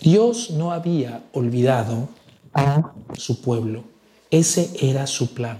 Dios 0.00 0.50
no 0.50 0.72
había 0.72 1.24
olvidado 1.32 2.08
a 2.52 2.92
su 3.14 3.40
pueblo. 3.40 3.84
Ese 4.30 4.70
era 4.80 5.06
su 5.06 5.34
plan. 5.34 5.58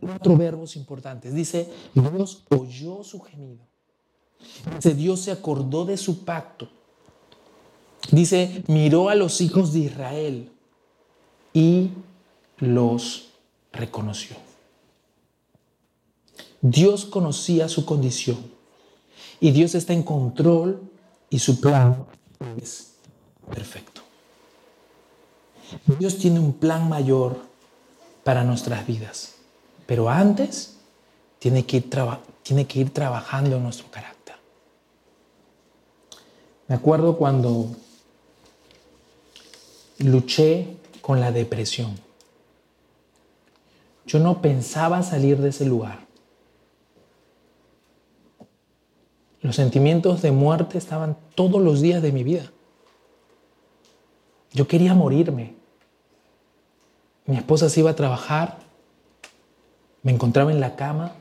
Cuatro 0.00 0.36
verbos 0.36 0.76
importantes. 0.76 1.34
Dice, 1.34 1.68
Dios 1.94 2.44
oyó 2.50 3.02
su 3.02 3.20
gemido. 3.20 3.64
Dice, 4.76 4.94
Dios 4.94 5.20
se 5.20 5.32
acordó 5.32 5.84
de 5.84 5.96
su 5.96 6.24
pacto. 6.24 6.68
Dice, 8.10 8.62
miró 8.68 9.08
a 9.08 9.14
los 9.14 9.40
hijos 9.40 9.72
de 9.72 9.80
Israel 9.80 10.50
y 11.52 11.90
los 12.58 13.30
reconoció. 13.72 14.36
Dios 16.66 17.04
conocía 17.04 17.68
su 17.68 17.84
condición 17.84 18.38
y 19.38 19.50
Dios 19.50 19.74
está 19.74 19.92
en 19.92 20.02
control 20.02 20.80
y 21.28 21.38
su 21.38 21.60
plan 21.60 22.06
es 22.56 22.94
perfecto. 23.50 24.00
Dios 25.98 26.16
tiene 26.16 26.40
un 26.40 26.54
plan 26.54 26.88
mayor 26.88 27.36
para 28.22 28.44
nuestras 28.44 28.86
vidas, 28.86 29.34
pero 29.84 30.08
antes 30.08 30.78
tiene 31.38 31.66
que 31.66 31.76
ir, 31.76 32.90
trabajando 32.94 33.56
en 33.56 33.62
nuestro 33.62 33.90
carácter. 33.90 34.36
Me 36.66 36.76
acuerdo 36.76 37.18
cuando 37.18 37.76
luché 39.98 40.78
con 41.02 41.20
la 41.20 41.30
depresión. 41.30 42.00
Yo 44.06 44.18
no 44.18 44.40
pensaba 44.40 45.02
salir 45.02 45.36
de 45.36 45.50
ese 45.50 45.66
lugar. 45.66 46.03
Los 49.44 49.56
sentimientos 49.56 50.22
de 50.22 50.32
muerte 50.32 50.78
estaban 50.78 51.18
todos 51.34 51.60
los 51.60 51.82
días 51.82 52.00
de 52.00 52.12
mi 52.12 52.24
vida. 52.24 52.50
Yo 54.52 54.66
quería 54.66 54.94
morirme. 54.94 55.54
Mi 57.26 57.36
esposa 57.36 57.68
se 57.68 57.80
iba 57.80 57.90
a 57.90 57.94
trabajar, 57.94 58.60
me 60.02 60.12
encontraba 60.12 60.50
en 60.50 60.60
la 60.60 60.76
cama 60.76 61.12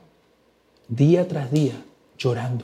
día 0.88 1.27
tras 1.27 1.51
día 1.51 1.83
llorando. 2.17 2.63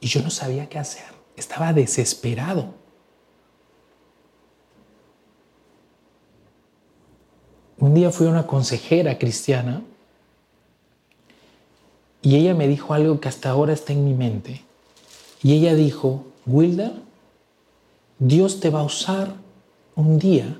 Y 0.00 0.06
yo 0.06 0.22
no 0.22 0.30
sabía 0.30 0.66
qué 0.66 0.78
hacer. 0.78 1.04
Estaba 1.36 1.74
desesperado. 1.74 2.72
Un 7.76 7.92
día 7.92 8.10
fui 8.10 8.28
a 8.28 8.30
una 8.30 8.46
consejera 8.46 9.18
cristiana 9.18 9.82
y 12.22 12.36
ella 12.36 12.54
me 12.54 12.68
dijo 12.68 12.94
algo 12.94 13.20
que 13.20 13.28
hasta 13.28 13.50
ahora 13.50 13.72
está 13.72 13.92
en 13.92 14.04
mi 14.04 14.14
mente. 14.14 14.62
Y 15.42 15.54
ella 15.54 15.74
dijo, 15.74 16.24
Wilder, 16.46 16.92
Dios 18.20 18.60
te 18.60 18.70
va 18.70 18.80
a 18.80 18.84
usar 18.84 19.34
un 19.96 20.18
día 20.20 20.56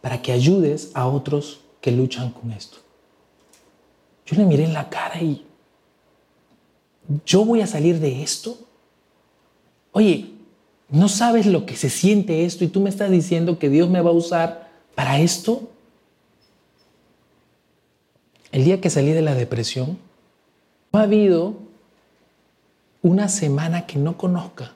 para 0.00 0.22
que 0.22 0.32
ayudes 0.32 0.90
a 0.94 1.06
otros 1.06 1.60
que 1.82 1.92
luchan 1.92 2.30
con 2.30 2.50
esto. 2.52 2.78
Yo 4.24 4.36
le 4.36 4.44
miré 4.44 4.64
en 4.64 4.72
la 4.72 4.88
cara 4.88 5.20
y 5.20 5.44
yo 7.26 7.44
voy 7.44 7.60
a 7.60 7.66
salir 7.66 8.00
de 8.00 8.22
esto. 8.22 8.58
Oye, 9.92 10.32
¿no 10.88 11.08
sabes 11.08 11.44
lo 11.46 11.66
que 11.66 11.76
se 11.76 11.90
siente 11.90 12.46
esto 12.46 12.64
y 12.64 12.68
tú 12.68 12.80
me 12.80 12.90
estás 12.90 13.10
diciendo 13.10 13.58
que 13.58 13.68
Dios 13.68 13.90
me 13.90 14.00
va 14.00 14.10
a 14.10 14.14
usar 14.14 14.70
para 14.94 15.20
esto? 15.20 15.68
El 18.50 18.64
día 18.64 18.80
que 18.80 18.88
salí 18.88 19.12
de 19.12 19.22
la 19.22 19.34
depresión, 19.34 19.98
no 20.92 21.00
ha 21.00 21.02
habido 21.02 21.54
una 23.02 23.28
semana 23.28 23.86
que 23.86 23.98
no 23.98 24.16
conozca 24.16 24.72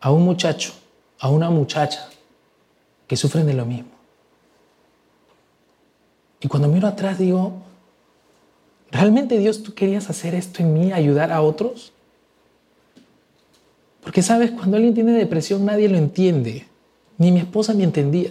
a 0.00 0.10
un 0.10 0.24
muchacho, 0.24 0.72
a 1.18 1.28
una 1.28 1.50
muchacha 1.50 2.08
que 3.06 3.16
sufren 3.16 3.46
de 3.46 3.54
lo 3.54 3.64
mismo. 3.64 3.90
Y 6.40 6.48
cuando 6.48 6.68
miro 6.68 6.86
atrás 6.86 7.18
digo, 7.18 7.54
¿realmente 8.90 9.38
Dios 9.38 9.62
tú 9.62 9.74
querías 9.74 10.10
hacer 10.10 10.34
esto 10.34 10.62
en 10.62 10.74
mí, 10.74 10.92
ayudar 10.92 11.32
a 11.32 11.42
otros? 11.42 11.92
Porque 14.02 14.22
sabes, 14.22 14.52
cuando 14.52 14.76
alguien 14.76 14.94
tiene 14.94 15.12
depresión 15.12 15.64
nadie 15.64 15.88
lo 15.88 15.98
entiende. 15.98 16.66
Ni 17.18 17.32
mi 17.32 17.40
esposa 17.40 17.74
me 17.74 17.84
entendía. 17.84 18.30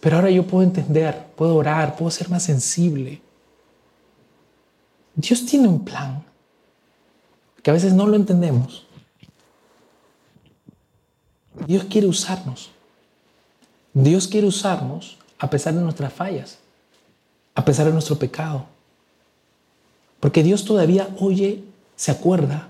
Pero 0.00 0.16
ahora 0.16 0.28
yo 0.28 0.46
puedo 0.46 0.62
entender, 0.62 1.28
puedo 1.36 1.56
orar, 1.56 1.96
puedo 1.96 2.10
ser 2.10 2.28
más 2.28 2.42
sensible. 2.42 3.22
Dios 5.14 5.46
tiene 5.46 5.68
un 5.68 5.84
plan 5.84 6.24
que 7.62 7.70
a 7.70 7.74
veces 7.74 7.92
no 7.92 8.06
lo 8.06 8.16
entendemos. 8.16 8.86
Dios 11.66 11.84
quiere 11.84 12.06
usarnos. 12.06 12.70
Dios 13.92 14.26
quiere 14.26 14.46
usarnos 14.46 15.18
a 15.38 15.48
pesar 15.48 15.74
de 15.74 15.80
nuestras 15.80 16.12
fallas, 16.12 16.58
a 17.54 17.64
pesar 17.64 17.86
de 17.86 17.92
nuestro 17.92 18.18
pecado. 18.18 18.66
Porque 20.20 20.42
Dios 20.42 20.64
todavía 20.64 21.08
oye, 21.20 21.64
se 21.96 22.10
acuerda 22.10 22.68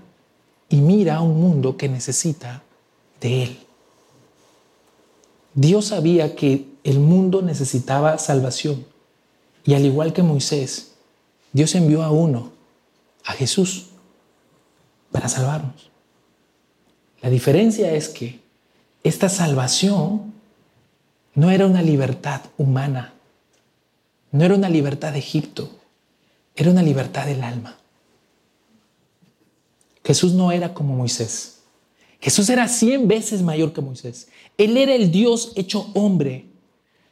y 0.69 0.77
mira 0.77 1.15
a 1.15 1.21
un 1.21 1.39
mundo 1.39 1.77
que 1.77 1.89
necesita 1.89 2.63
de 3.21 3.43
Él. 3.43 3.59
Dios 5.53 5.85
sabía 5.85 6.35
que 6.35 6.67
el 6.83 6.99
mundo 6.99 7.41
necesitaba 7.41 8.17
salvación. 8.17 8.85
Y 9.63 9.73
al 9.73 9.85
igual 9.85 10.13
que 10.13 10.21
Moisés, 10.21 10.94
Dios 11.55 11.73
envió 11.73 12.03
a 12.03 12.11
uno, 12.11 12.51
a 13.23 13.31
Jesús, 13.31 13.85
para 15.09 15.29
salvarnos. 15.29 15.89
La 17.21 17.29
diferencia 17.29 17.93
es 17.93 18.09
que 18.09 18.41
esta 19.05 19.29
salvación 19.29 20.33
no 21.33 21.51
era 21.51 21.65
una 21.65 21.81
libertad 21.81 22.41
humana, 22.57 23.13
no 24.33 24.43
era 24.43 24.53
una 24.53 24.67
libertad 24.67 25.13
de 25.13 25.19
Egipto, 25.19 25.69
era 26.57 26.71
una 26.71 26.83
libertad 26.83 27.25
del 27.25 27.41
alma. 27.41 27.77
Jesús 30.03 30.33
no 30.33 30.51
era 30.51 30.73
como 30.73 30.93
Moisés. 30.93 31.59
Jesús 32.19 32.49
era 32.49 32.67
cien 32.67 33.07
veces 33.07 33.41
mayor 33.41 33.71
que 33.71 33.79
Moisés. 33.79 34.27
Él 34.57 34.75
era 34.75 34.93
el 34.93 35.09
Dios 35.09 35.53
hecho 35.55 35.89
hombre. 35.93 36.47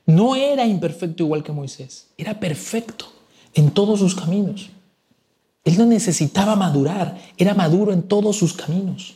No 0.05 0.35
era 0.35 0.65
imperfecto 0.65 1.23
igual 1.23 1.45
que 1.45 1.53
Moisés. 1.53 2.07
Era 2.17 2.41
perfecto 2.41 3.22
en 3.53 3.71
todos 3.71 3.99
sus 3.99 4.15
caminos. 4.15 4.69
Él 5.63 5.77
no 5.77 5.85
necesitaba 5.85 6.55
madurar, 6.55 7.19
era 7.37 7.53
maduro 7.53 7.93
en 7.93 8.03
todos 8.03 8.35
sus 8.35 8.53
caminos. 8.53 9.15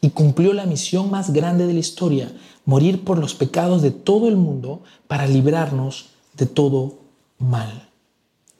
Y 0.00 0.10
cumplió 0.10 0.52
la 0.52 0.66
misión 0.66 1.10
más 1.10 1.32
grande 1.32 1.66
de 1.66 1.72
la 1.72 1.78
historia, 1.78 2.32
morir 2.64 3.04
por 3.04 3.18
los 3.18 3.34
pecados 3.34 3.80
de 3.80 3.90
todo 3.90 4.28
el 4.28 4.36
mundo 4.36 4.82
para 5.06 5.26
librarnos 5.26 6.10
de 6.36 6.46
todo 6.46 6.98
mal. 7.38 7.88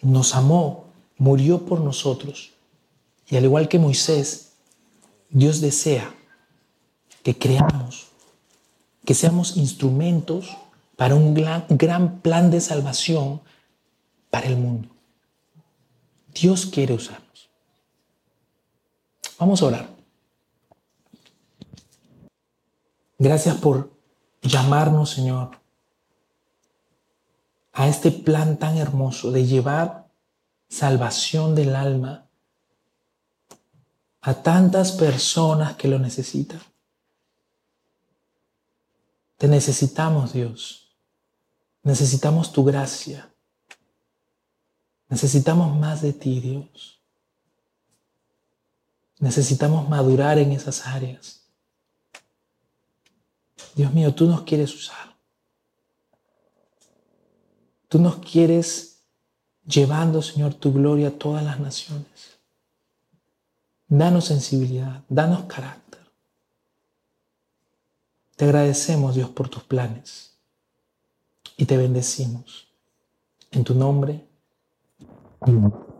Nos 0.00 0.34
amó, 0.34 0.84
murió 1.18 1.66
por 1.66 1.80
nosotros. 1.80 2.52
Y 3.28 3.36
al 3.36 3.44
igual 3.44 3.68
que 3.68 3.78
Moisés, 3.78 4.52
Dios 5.30 5.60
desea 5.60 6.14
que 7.22 7.36
creamos, 7.36 8.06
que 9.04 9.14
seamos 9.14 9.56
instrumentos 9.56 10.56
para 10.96 11.14
un 11.14 11.34
gran, 11.34 12.20
plan 12.20 12.50
de 12.50 12.60
salvación 12.60 13.40
para 14.34 14.48
el 14.48 14.56
mundo. 14.56 14.88
Dios 16.34 16.66
quiere 16.66 16.92
usarnos. 16.92 17.48
Vamos 19.38 19.62
a 19.62 19.66
orar. 19.66 19.88
Gracias 23.16 23.56
por 23.58 23.96
llamarnos, 24.42 25.10
Señor, 25.10 25.60
a 27.74 27.86
este 27.86 28.10
plan 28.10 28.56
tan 28.56 28.76
hermoso 28.76 29.30
de 29.30 29.46
llevar 29.46 30.08
salvación 30.68 31.54
del 31.54 31.76
alma 31.76 32.28
a 34.20 34.34
tantas 34.42 34.90
personas 34.90 35.76
que 35.76 35.86
lo 35.86 36.00
necesitan. 36.00 36.60
Te 39.36 39.46
necesitamos, 39.46 40.32
Dios. 40.32 40.96
Necesitamos 41.84 42.50
tu 42.50 42.64
gracia. 42.64 43.30
Necesitamos 45.08 45.76
más 45.76 46.02
de 46.02 46.12
ti, 46.12 46.40
Dios. 46.40 47.00
Necesitamos 49.18 49.88
madurar 49.88 50.38
en 50.38 50.52
esas 50.52 50.86
áreas. 50.86 51.44
Dios 53.74 53.92
mío, 53.92 54.14
tú 54.14 54.26
nos 54.26 54.42
quieres 54.42 54.74
usar. 54.74 55.16
Tú 57.88 57.98
nos 57.98 58.16
quieres 58.16 59.02
llevando, 59.66 60.20
Señor, 60.22 60.54
tu 60.54 60.72
gloria 60.72 61.08
a 61.08 61.18
todas 61.18 61.44
las 61.44 61.60
naciones. 61.60 62.38
Danos 63.88 64.24
sensibilidad, 64.24 65.02
danos 65.08 65.44
carácter. 65.44 66.00
Te 68.36 68.46
agradecemos, 68.46 69.14
Dios, 69.14 69.30
por 69.30 69.48
tus 69.48 69.62
planes 69.62 70.34
y 71.56 71.66
te 71.66 71.76
bendecimos. 71.76 72.68
En 73.50 73.64
tu 73.64 73.74
nombre. 73.74 74.26
Mm-hmm. 75.46 75.93